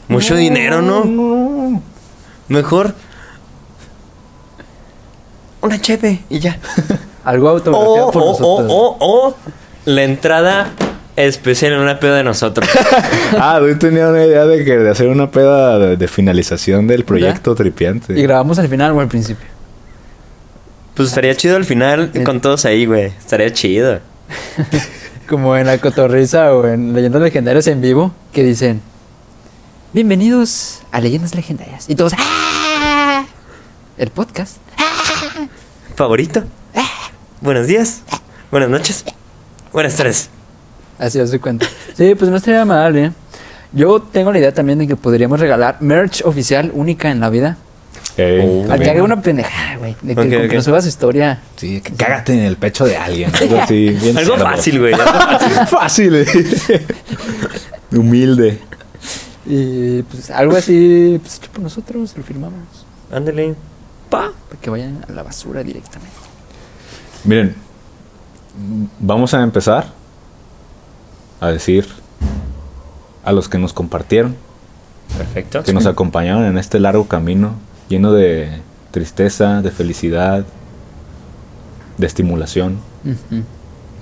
[0.08, 1.80] Mucho dinero, ¿no?
[2.48, 2.94] Mejor.
[5.60, 6.58] Una chepe y ya.
[7.24, 8.66] Algo O, autografiado por o, nosotros.
[8.72, 9.34] o, o, o
[9.84, 10.68] la entrada
[11.22, 12.68] especial en una peda de nosotros.
[13.38, 17.04] ah, yo tenía una idea de que de hacer una peda de, de finalización del
[17.04, 18.18] proyecto tripiante.
[18.18, 19.46] Y grabamos al final o al principio.
[20.94, 23.06] Pues estaría chido al final con todos ahí, güey.
[23.06, 24.00] Estaría chido.
[25.28, 28.82] Como en la cotorriza o en Leyendas Legendarias en vivo, que dicen:
[29.92, 31.88] Bienvenidos a Leyendas Legendarias.
[31.88, 33.24] Y todos, ¡Ah!
[33.96, 34.56] El podcast.
[35.94, 36.44] ¿Favorito?
[37.40, 38.02] Buenos días.
[38.50, 39.04] Buenas noches.
[39.72, 40.30] Buenas tardes.
[41.00, 41.66] Así os doy cuenta.
[41.96, 43.10] Sí, pues no estaría mal, ¿eh?
[43.72, 47.56] Yo tengo la idea también de que podríamos regalar merch oficial única en la vida.
[48.16, 48.70] Ey, Oh.
[48.72, 49.96] Al que haga una pendejada, güey.
[50.02, 50.52] De que Ok, con que ok.
[50.54, 51.40] nos suba su historia.
[51.56, 53.32] Sí, que cágate en el pecho de alguien.
[53.34, 54.44] Algo así, bien Algo cerdo.
[54.50, 54.92] fácil, güey.
[54.92, 55.66] algo fácil.
[55.68, 56.14] Fácil.
[56.16, 56.86] eh.
[57.96, 58.58] Humilde.
[59.46, 62.84] Y pues algo así, pues hecho por nosotros, lo firmamos.
[63.10, 63.54] Ándale.
[64.10, 64.32] Pa.
[64.48, 66.12] Para que vayan a la basura directamente.
[67.24, 67.54] Miren,
[68.98, 69.86] vamos a empezar
[71.40, 71.86] a decir
[73.24, 74.36] a los que nos compartieron,
[75.16, 75.62] Perfecto.
[75.62, 77.54] que nos acompañaron en este largo camino
[77.88, 78.60] lleno de
[78.90, 80.44] tristeza, de felicidad,
[81.98, 83.42] de estimulación, Ujú.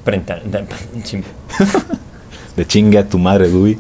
[0.04, 0.40] Prenta-
[1.04, 1.22] sí.
[2.56, 3.78] de chingue a tu madre, Dewey.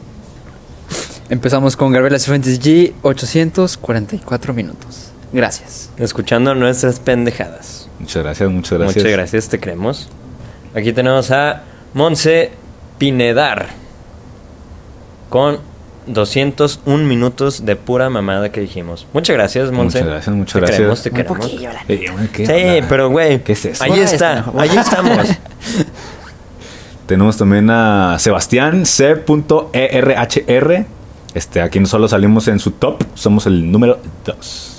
[1.30, 5.10] Empezamos con Gabriela Cifuentes G, 844 minutos.
[5.32, 5.90] Gracias.
[5.98, 7.88] Escuchando nuestras pendejadas.
[7.98, 8.96] Muchas gracias, muchas gracias.
[8.96, 10.08] Muchas gracias, te creemos.
[10.74, 11.62] Aquí tenemos a
[11.94, 12.50] Monse
[12.98, 13.68] Pinedar.
[15.30, 15.58] Con
[16.06, 19.06] 201 minutos de pura mamada que dijimos.
[19.12, 19.98] Muchas gracias, Monse.
[19.98, 20.76] Muchas gracias, muchas Te gracias.
[20.78, 21.38] queremos, te queremos.
[21.38, 22.86] poquillo, la Eh, güey, ¿qué Sí, onda?
[22.88, 23.44] pero güey.
[23.44, 23.84] ¿Qué es eso?
[23.84, 24.54] Ahí está, esto.
[24.58, 25.28] ahí estamos.
[27.06, 30.86] Tenemos también a Sebastián C.ERHR.
[31.34, 34.74] Este, aquí no solo salimos en su top, somos el número 2.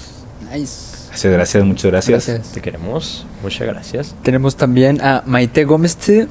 [0.51, 0.89] Nice.
[1.09, 2.27] Gracias, gracias, muchas gracias.
[2.27, 2.53] Gracias.
[2.53, 3.25] Te queremos.
[3.43, 4.15] Muchas gracias.
[4.23, 5.95] Tenemos también a Maite Gómez.
[5.95, 6.27] T.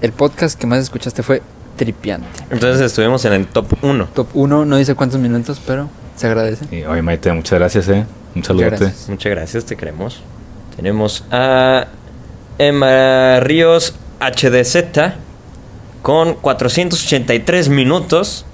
[0.00, 1.42] El podcast que más escuchaste fue
[1.76, 2.26] Tripiante.
[2.50, 4.08] Entonces estuvimos en el top 1.
[4.14, 6.64] Top 1, no dice cuántos minutos, pero se agradece.
[6.74, 8.04] Y, oye, Maite, muchas gracias, eh.
[8.34, 8.76] Un saludote.
[8.76, 9.08] gracias.
[9.08, 10.22] Muchas gracias, te queremos.
[10.76, 11.86] Tenemos a
[12.58, 15.12] Emma Ríos HDZ
[16.02, 18.44] con 483 minutos.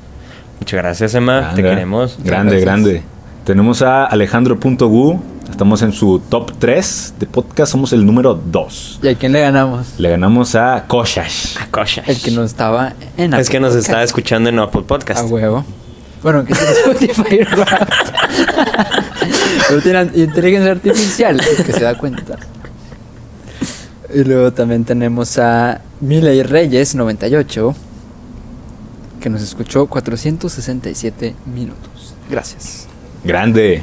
[0.60, 1.40] Muchas gracias, Emma.
[1.40, 2.18] Grande, Te queremos.
[2.22, 2.64] Grande, Gracias.
[2.64, 3.02] grande.
[3.44, 5.35] Tenemos a Alejandro.gu.
[5.50, 7.72] Estamos en su top 3 de podcast.
[7.72, 9.00] Somos el número 2.
[9.02, 9.94] ¿Y a quién le ganamos?
[9.98, 11.56] Le ganamos a Koshash.
[11.58, 12.06] A Koshas.
[12.08, 14.04] El que no estaba en Es que nos Apple está Podcast.
[14.10, 15.20] escuchando en Apple Podcast.
[15.20, 15.64] A huevo.
[16.22, 17.40] Bueno, que es Spotify.
[19.68, 22.36] Pero tiene inteligencia artificial, es que se da cuenta.
[24.12, 27.74] Y luego también tenemos a Miley Reyes 98,
[29.20, 32.14] que nos escuchó 467 minutos.
[32.30, 32.86] Gracias.
[33.24, 33.82] Grande.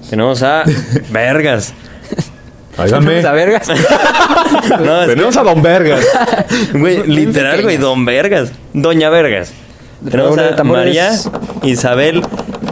[0.10, 0.64] Tenemos a
[1.10, 1.74] Vergas.
[2.76, 3.68] ¿Tenemos a vergas?
[4.82, 6.00] No, Tenemos a Don Vergas.
[6.72, 8.52] güey, literal, güey, Don Vergas.
[8.72, 9.52] Doña Vergas.
[10.08, 10.86] Tenemos a tambores.
[10.86, 11.10] María
[11.62, 12.22] Isabel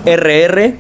[0.07, 0.77] RR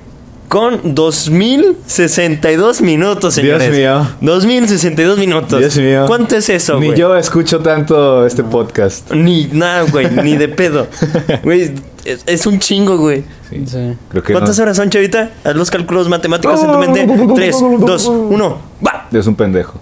[0.49, 3.77] con 2062 minutos, Dios señores.
[3.77, 4.07] mío.
[4.23, 5.59] 2062 minutos.
[5.59, 6.05] Dios mío.
[6.07, 6.99] ¿Cuánto es eso, Ni güey?
[6.99, 9.11] yo escucho tanto este podcast.
[9.13, 10.87] Ni nada, güey, ni de pedo.
[11.43, 11.73] Güey,
[12.13, 13.25] es, es un chingo, güey.
[13.51, 13.65] Sí.
[13.67, 13.97] Sí.
[14.11, 14.63] Creo que ¿Cuántas no.
[14.65, 15.31] horas son, chavita?
[15.45, 17.07] Haz los cálculos matemáticos en tu mente.
[17.35, 19.07] 3, 2, 1, va.
[19.13, 19.79] Es un pendejo.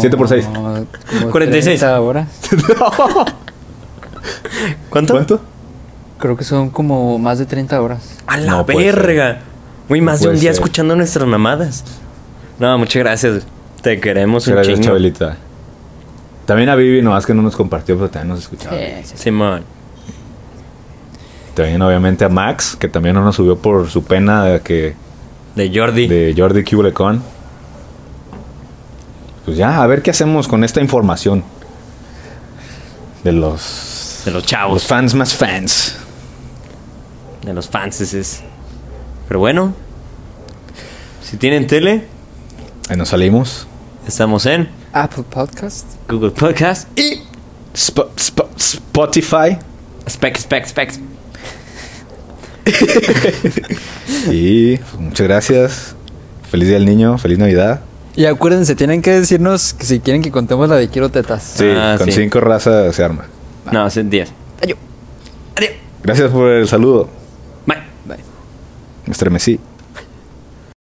[0.00, 0.44] 7 por 6.
[0.46, 0.86] Como-
[1.18, 1.80] como 46.
[1.80, 2.28] 30 horas.
[4.90, 5.14] ¿Cuánto?
[5.14, 5.40] ¿Cuánto?
[6.18, 8.18] Creo que son como más de 30 horas.
[8.26, 9.40] A la No verga.
[9.88, 10.52] Güey, más de un día ser.
[10.54, 11.84] escuchando nuestras mamadas.
[12.58, 13.46] No, muchas gracias.
[13.82, 14.88] Te queremos un Gracias, chingo.
[14.88, 15.36] Chabelita.
[16.46, 18.76] También a Vivi, nomás que no nos compartió, pero también nos escuchaba.
[18.76, 19.14] Sí, sí, sí.
[19.24, 19.62] Simón.
[21.56, 24.94] También, obviamente, a Max, que también no nos subió por su pena de que
[25.56, 26.06] De Jordi.
[26.06, 27.22] de Jordi Cubelecon.
[29.44, 31.42] Pues ya, a ver qué hacemos con esta información.
[33.24, 34.84] De los, De los los chavos.
[34.84, 35.96] fans más fans.
[37.42, 38.42] de los fanses.
[39.28, 39.72] Pero bueno,
[41.22, 42.06] Si tienen tele,
[42.88, 43.66] Ahí nos salimos.
[44.06, 45.86] estamos en Apple Podcast.
[46.08, 47.22] Google Podcast Y
[47.74, 49.58] Sp- Sp- Spotify.
[50.08, 51.00] Specs, specs, specs.
[54.32, 55.96] Y muchas gracias.
[56.50, 57.18] Feliz Día del Niño.
[57.18, 57.80] Feliz Navidad.
[58.14, 61.42] Y acuérdense, tienen que decirnos que si quieren que contemos la de Quiero Tetas.
[61.56, 62.12] Sí, Ah, con sí.
[62.12, 63.26] cinco razas se arma.
[63.72, 64.32] No, son 10.
[64.62, 64.78] Adiós.
[65.56, 65.72] Adiós.
[66.02, 67.08] Gracias por el saludo.
[67.66, 67.78] Bye.
[68.06, 68.18] Bye.
[69.06, 69.60] Me estremecí.